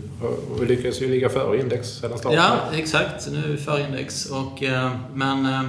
[0.51, 2.39] och lyckas ju ligga före index sedan starten.
[2.39, 3.27] Ja, exakt.
[3.31, 4.25] Nu är vi före index.
[4.25, 5.63] Och, eh, men eh,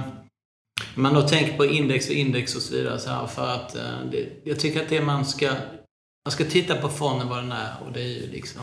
[0.95, 2.99] man då tänker på index och index och så vidare.
[2.99, 5.47] Så här, för att eh, det, jag tycker att det man ska...
[6.25, 8.61] Man ska titta på fonden vad den är och det är ju liksom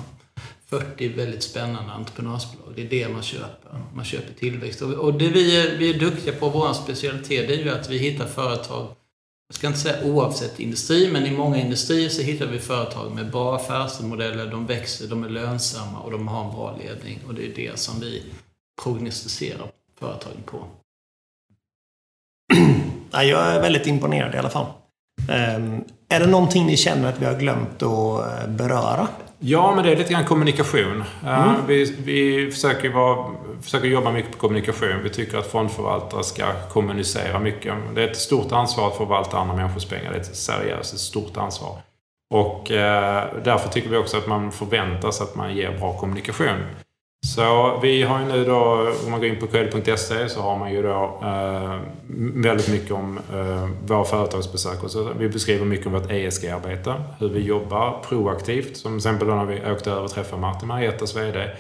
[0.70, 2.72] 40 väldigt spännande entreprenörsbolag.
[2.76, 3.70] Det är det man köper.
[3.94, 4.82] Man köper tillväxt.
[4.82, 7.98] Och, det vi är, vi är duktiga på, vår specialitet, det är ju att vi
[7.98, 8.94] hittar företag
[9.48, 13.30] jag ska inte säga oavsett industri, men i många industrier så hittar vi företag med
[13.30, 17.20] bra affärsmodeller, de växer, de är lönsamma och de har en bra ledning.
[17.26, 18.22] Och det är det som vi
[18.82, 20.64] prognostiserar företagen på.
[23.10, 24.66] Jag är väldigt imponerad i alla fall.
[25.28, 29.08] Ehm, är det någonting ni känner att vi har glömt att eh, beröra?
[29.38, 31.04] Ja, men det är lite grann kommunikation.
[31.26, 31.54] Mm.
[31.66, 33.26] Vi, vi försöker, vara,
[33.62, 35.02] försöker jobba mycket på kommunikation.
[35.02, 37.74] Vi tycker att fondförvaltare ska kommunicera mycket.
[37.94, 40.10] Det är ett stort ansvar att förvalta andra människors pengar.
[40.10, 41.76] Det är ett seriöst, ett stort ansvar.
[42.34, 46.58] Och eh, därför tycker vi också att man förväntas att man ger bra kommunikation.
[47.26, 50.72] Så vi har ju nu då, om man går in på credit.se så har man
[50.72, 51.80] ju då eh,
[52.34, 54.84] väldigt mycket om eh, våra företagsbesök.
[54.84, 58.76] Och så vi beskriver mycket om vårt ESG-arbete, hur vi jobbar proaktivt.
[58.76, 61.50] Som till exempel då när vi åkte över och träffade Martin Marietas VD.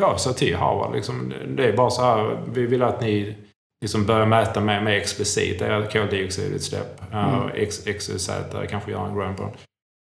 [0.00, 3.36] Ja, sa till Harvard liksom, det är bara så här, vi vill att ni
[3.82, 7.12] liksom börjar mäta mer, mer explicit era koldioxidutsläpp.
[7.12, 7.34] Mm.
[7.34, 9.34] Uh, X, X, Z, kanske göra en grön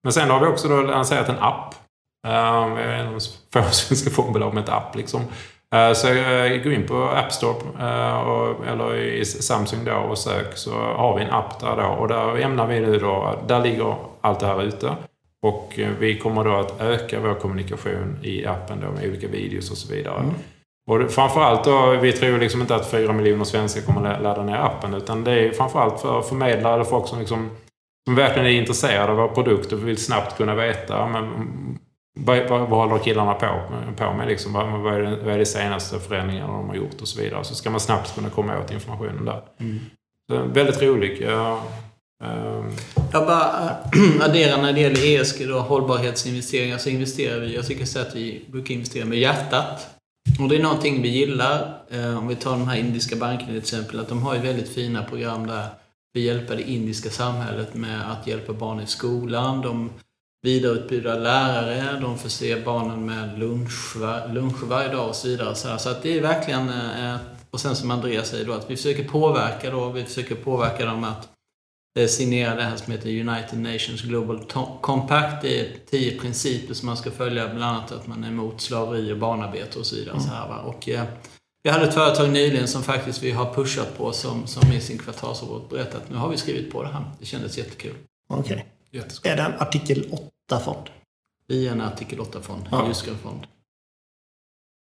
[0.03, 1.75] Men sen har vi också då lanserat en app
[2.25, 3.19] Um, jag är en av de
[3.53, 4.95] få svenska fondbolag med ett app.
[4.95, 5.21] Liksom.
[5.75, 10.17] Uh, så uh, gå in på App Store uh, och, eller i Samsung då och
[10.17, 11.87] sök så har vi en app där då.
[11.87, 14.95] Och där ämnar vi nu då, där ligger allt det här ute.
[15.41, 19.77] Och vi kommer då att öka vår kommunikation i appen då med olika videos och
[19.77, 20.19] så vidare.
[20.19, 20.33] Mm.
[20.87, 24.93] Och framförallt då, vi tror liksom inte att fyra miljoner svenskar kommer ladda ner appen.
[24.93, 27.49] Utan det är framförallt för förmedlare eller folk som, liksom,
[28.07, 31.29] som verkligen är intresserade av vår produkt och vill snabbt kunna veta men,
[32.17, 33.61] vad, vad, vad håller killarna på,
[33.97, 34.27] på med?
[34.27, 34.53] Liksom?
[34.53, 37.43] Vad, vad, är det, vad är det senaste förändringarna de har gjort och så vidare.
[37.43, 39.41] Så ska man snabbt kunna komma åt informationen där.
[39.59, 39.79] Mm.
[40.29, 41.21] Så, väldigt rolig.
[41.21, 41.63] Ja,
[42.23, 42.71] um...
[43.11, 43.77] Jag bara
[44.21, 48.45] addera när det gäller ESG, då, hållbarhetsinvesteringar, så investerar vi, jag tycker så att vi
[48.51, 49.87] brukar investera med hjärtat.
[50.39, 51.77] Och det är någonting vi gillar.
[51.91, 54.69] Eh, om vi tar de här indiska bankerna till exempel, att de har ju väldigt
[54.69, 55.67] fina program där
[56.13, 59.61] vi hjälper det indiska samhället med att hjälpa barn i skolan.
[59.61, 59.89] De
[60.45, 63.95] vidareutbilda lärare, de förser barnen med lunch,
[64.33, 65.55] lunch varje dag och så vidare.
[65.55, 67.15] Så, så att det är verkligen, eh,
[67.51, 71.03] och sen som Andreas säger då, att vi försöker påverka då, vi försöker påverka dem
[71.03, 71.29] att
[71.99, 74.39] eh, signera det här som heter United Nations Global
[74.81, 75.41] Compact.
[75.41, 79.13] Det är tio principer som man ska följa, bland annat att man är emot slaveri
[79.13, 80.15] och barnarbete och så vidare.
[80.15, 80.27] Mm.
[80.27, 80.57] Så här, va?
[80.57, 81.03] Och, eh,
[81.63, 84.97] vi hade ett företag nyligen som faktiskt vi har pushat på som, som i sin
[84.97, 87.03] kvartalsrapport berättat att nu har vi skrivit på det här.
[87.19, 87.95] Det kändes jättekul.
[88.27, 88.65] Okej.
[88.91, 89.31] Okay.
[89.31, 90.89] Är det en artikel 8 8-fond.
[91.47, 92.93] Vi är en artikel 8-fond, ja.
[93.23, 93.47] fond.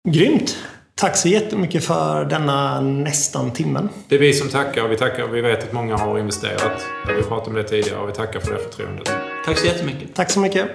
[0.09, 0.57] Grymt!
[0.95, 3.89] Tack så jättemycket för denna nästan timmen.
[4.09, 4.89] Det är vi som tackar.
[4.89, 5.27] Vi, tackar.
[5.27, 6.87] vi vet att många har investerat.
[7.17, 9.09] Vi pratade om det tidigare och vi tackar för det förtroendet.
[9.45, 10.15] Tack så jättemycket.
[10.15, 10.71] Tack så mycket.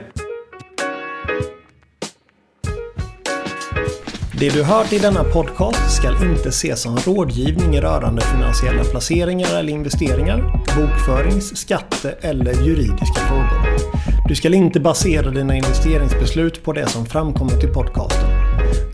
[4.39, 9.73] Det du hört i denna podcast ska inte ses som rådgivning rörande finansiella placeringar eller
[9.73, 13.79] investeringar, bokförings-, skatte eller juridiska frågor.
[14.27, 18.29] Du ska inte basera dina investeringsbeslut på det som framkommit i podcasten.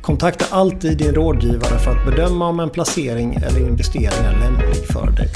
[0.02, 5.12] Kontakta alltid din rådgivare för att bedöma om en placering eller investering är lämplig för
[5.12, 5.30] dig.